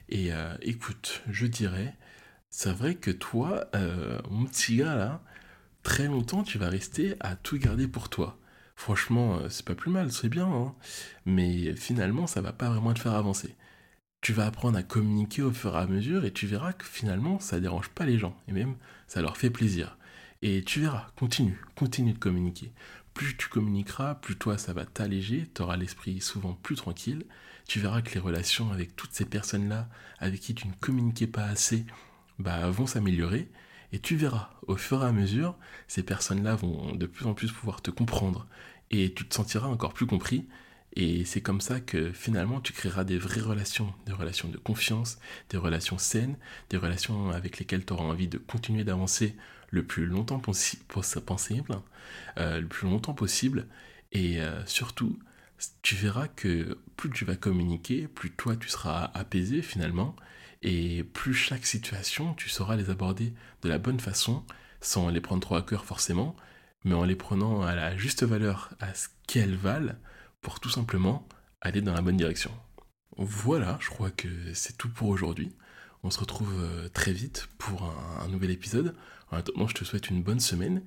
Et 0.07 0.29
écoute, 0.61 1.21
je 1.29 1.47
dirais, 1.47 1.97
c'est 2.49 2.71
vrai 2.71 2.95
que 2.95 3.11
toi, 3.11 3.69
mon 4.29 4.45
petit 4.45 4.77
gars 4.77 4.95
là, 4.95 5.21
très 5.83 6.07
longtemps 6.07 6.43
tu 6.43 6.57
vas 6.57 6.69
rester 6.69 7.15
à 7.19 7.35
tout 7.35 7.57
garder 7.57 7.89
pour 7.89 8.07
toi. 8.07 8.40
Franchement, 8.81 9.37
euh, 9.37 9.47
c'est 9.47 9.63
pas 9.63 9.75
plus 9.75 9.91
mal, 9.91 10.11
c'est 10.11 10.27
bien, 10.27 10.47
hein. 10.47 10.73
mais 11.27 11.75
finalement, 11.75 12.25
ça 12.25 12.41
va 12.41 12.51
pas 12.51 12.67
vraiment 12.67 12.95
te 12.95 12.99
faire 12.99 13.13
avancer. 13.13 13.55
Tu 14.21 14.33
vas 14.33 14.47
apprendre 14.47 14.75
à 14.75 14.81
communiquer 14.81 15.43
au 15.43 15.51
fur 15.51 15.75
et 15.75 15.77
à 15.77 15.85
mesure 15.85 16.25
et 16.25 16.33
tu 16.33 16.47
verras 16.47 16.73
que 16.73 16.83
finalement, 16.83 17.39
ça 17.39 17.59
dérange 17.59 17.89
pas 17.89 18.05
les 18.05 18.17
gens 18.17 18.35
et 18.47 18.53
même 18.53 18.75
ça 19.05 19.21
leur 19.21 19.37
fait 19.37 19.51
plaisir. 19.51 19.99
Et 20.41 20.63
tu 20.63 20.79
verras, 20.79 21.11
continue, 21.15 21.61
continue 21.75 22.13
de 22.13 22.17
communiquer. 22.17 22.71
Plus 23.13 23.37
tu 23.37 23.49
communiqueras, 23.49 24.15
plus 24.15 24.35
toi 24.35 24.57
ça 24.57 24.73
va 24.73 24.85
t'alléger, 24.85 25.47
tu 25.53 25.61
l'esprit 25.77 26.19
souvent 26.19 26.53
plus 26.53 26.75
tranquille. 26.75 27.25
Tu 27.67 27.79
verras 27.79 28.01
que 28.01 28.15
les 28.15 28.19
relations 28.19 28.71
avec 28.71 28.95
toutes 28.95 29.13
ces 29.13 29.25
personnes-là, 29.25 29.89
avec 30.17 30.39
qui 30.39 30.55
tu 30.55 30.67
ne 30.67 30.73
communiquais 30.73 31.27
pas 31.27 31.45
assez, 31.45 31.85
bah, 32.39 32.67
vont 32.71 32.87
s'améliorer. 32.87 33.47
Et 33.93 33.99
tu 33.99 34.15
verras, 34.15 34.49
au 34.67 34.77
fur 34.77 35.03
et 35.03 35.05
à 35.05 35.11
mesure, 35.11 35.55
ces 35.87 36.01
personnes-là 36.01 36.55
vont 36.55 36.95
de 36.95 37.05
plus 37.05 37.25
en 37.25 37.33
plus 37.33 37.51
pouvoir 37.51 37.81
te 37.81 37.91
comprendre, 37.91 38.47
et 38.91 39.13
tu 39.13 39.25
te 39.27 39.33
sentiras 39.33 39.67
encore 39.67 39.93
plus 39.93 40.05
compris. 40.05 40.47
Et 40.93 41.23
c'est 41.23 41.41
comme 41.41 41.61
ça 41.61 41.79
que 41.79 42.11
finalement 42.11 42.59
tu 42.59 42.73
créeras 42.73 43.05
des 43.05 43.17
vraies 43.17 43.41
relations, 43.41 43.93
des 44.05 44.11
relations 44.11 44.49
de 44.49 44.57
confiance, 44.57 45.19
des 45.49 45.57
relations 45.57 45.97
saines, 45.97 46.35
des 46.69 46.77
relations 46.77 47.31
avec 47.31 47.59
lesquelles 47.59 47.85
tu 47.85 47.93
auras 47.93 48.03
envie 48.03 48.27
de 48.27 48.37
continuer 48.37 48.83
d'avancer 48.83 49.35
le 49.69 49.83
plus 49.83 50.05
longtemps 50.05 50.39
possible, 50.39 51.81
euh, 52.37 52.59
le 52.59 52.67
plus 52.67 52.89
longtemps 52.89 53.13
possible. 53.13 53.67
Et 54.11 54.41
euh, 54.41 54.65
surtout, 54.65 55.17
tu 55.81 55.95
verras 55.95 56.27
que 56.27 56.77
plus 56.97 57.09
tu 57.09 57.23
vas 57.23 57.37
communiquer, 57.37 58.09
plus 58.09 58.31
toi 58.31 58.57
tu 58.57 58.67
seras 58.67 59.11
apaisé 59.13 59.61
finalement, 59.61 60.15
et 60.61 61.03
plus 61.03 61.33
chaque 61.33 61.65
situation, 61.65 62.33
tu 62.33 62.49
sauras 62.49 62.75
les 62.75 62.89
aborder 62.89 63.33
de 63.63 63.69
la 63.69 63.77
bonne 63.77 63.99
façon, 63.99 64.43
sans 64.81 65.09
les 65.09 65.21
prendre 65.21 65.41
trop 65.41 65.55
à 65.55 65.61
cœur 65.63 65.85
forcément, 65.85 66.35
mais 66.83 66.93
en 66.95 67.03
les 67.03 67.15
prenant 67.15 67.61
à 67.61 67.75
la 67.75 67.95
juste 67.97 68.23
valeur, 68.23 68.71
à 68.79 68.93
ce 68.93 69.07
qu'elles 69.27 69.55
valent, 69.55 69.95
pour 70.41 70.59
tout 70.59 70.69
simplement 70.69 71.27
aller 71.61 71.81
dans 71.81 71.93
la 71.93 72.01
bonne 72.01 72.17
direction. 72.17 72.51
Voilà, 73.17 73.77
je 73.81 73.89
crois 73.89 74.09
que 74.09 74.27
c'est 74.53 74.77
tout 74.77 74.89
pour 74.89 75.09
aujourd'hui. 75.09 75.51
On 76.03 76.09
se 76.09 76.19
retrouve 76.19 76.53
euh, 76.59 76.89
très 76.89 77.13
vite 77.13 77.47
pour 77.59 77.83
un, 78.19 78.27
nouvel 78.27 78.49
épisode. 78.49 78.95
En 79.29 79.37
attendant, 79.37 79.67
je 79.67 79.75
te 79.75 79.83
souhaite 79.83 80.09
une 80.09 80.23
bonne 80.23 80.39
semaine. 80.39 80.83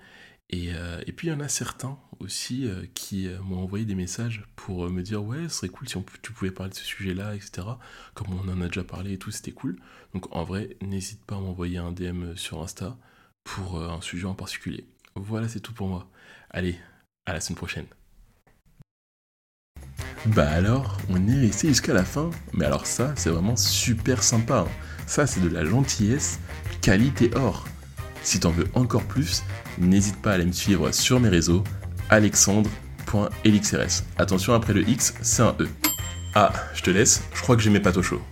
Et, 0.51 0.75
euh, 0.75 1.01
puis 1.17 1.29
il 1.29 1.31
y 1.31 1.33
en 1.33 1.41
a 1.41 1.49
certains 1.49 1.99
aussi 2.19 2.67
euh, 2.67 2.85
qui 2.95 3.29
m'ont 3.43 3.63
envoyé 3.63 3.85
des 3.85 3.95
messages 3.95 4.45
pour 4.57 4.91
me 4.91 5.03
dire 5.03 5.25
ouais, 5.25 5.49
ce 5.49 5.57
serait 5.57 5.69
cool 5.69 5.89
si 5.89 5.97
tu 6.23 6.33
pouvais 6.33 6.51
parler 6.51 6.71
de 6.71 6.77
ce 6.77 6.85
sujet-là, 6.85 7.35
etc. 7.35 7.69
Comme 8.15 8.29
on 8.33 8.49
en 8.51 8.61
a 8.61 8.67
déjà 8.67 8.85
parlé 8.85 9.13
et 9.13 9.19
tout, 9.19 9.31
c'était 9.31 9.53
cool. 9.53 9.77
Donc 10.13 10.35
en 10.35 10.45
vrai, 10.45 10.77
n'hésite 10.83 11.25
pas 11.25 11.37
à 11.37 11.41
m'envoyer 11.41 11.79
un 11.79 11.93
DM 11.93 12.35
sur 12.35 12.63
Insta 12.63 12.99
pour 13.45 13.81
un 13.81 14.01
sujet 14.01 14.27
en 14.27 14.35
particulier. 14.35 14.87
Voilà, 15.17 15.49
c'est 15.49 15.61
tout 15.61 15.73
pour 15.73 15.89
moi. 15.89 16.09
Allez, 16.51 16.77
à 17.27 17.33
la 17.33 17.41
semaine 17.41 17.57
prochaine. 17.57 17.87
Bah 20.27 20.49
alors, 20.51 20.99
on 21.11 21.29
est 21.29 21.39
resté 21.39 21.69
jusqu'à 21.69 21.93
la 21.93 22.05
fin. 22.05 22.31
Mais 22.53 22.65
alors 22.65 22.87
ça, 22.87 23.13
c'est 23.17 23.31
vraiment 23.31 23.57
super 23.57 24.23
sympa. 24.23 24.61
hein. 24.61 24.69
Ça, 25.07 25.27
c'est 25.27 25.41
de 25.41 25.49
la 25.49 25.65
gentillesse, 25.65 26.41
qualité 26.81 27.31
or. 27.35 27.67
Si 28.23 28.41
t'en 28.41 28.51
veux 28.51 28.67
encore 28.75 29.05
plus, 29.05 29.43
n'hésite 29.79 30.21
pas 30.23 30.31
à 30.33 30.35
aller 30.35 30.47
me 30.47 30.53
suivre 30.53 30.91
sur 30.93 31.21
mes 31.21 31.29
réseaux, 31.29 31.63
alexandre.elixrs. 32.09 34.03
Attention, 34.17 34.55
après 34.55 34.73
le 34.73 34.89
X, 34.89 35.15
c'est 35.21 35.43
un 35.43 35.55
E. 35.61 35.69
Ah, 36.35 36.53
je 36.75 36.83
te 36.83 36.91
laisse, 36.91 37.23
je 37.35 37.43
crois 37.43 37.55
que 37.55 37.63
j'ai 37.63 37.71
mes 37.71 37.81
pâtes 37.81 37.99
au 37.99 38.03
chaud. 38.03 38.23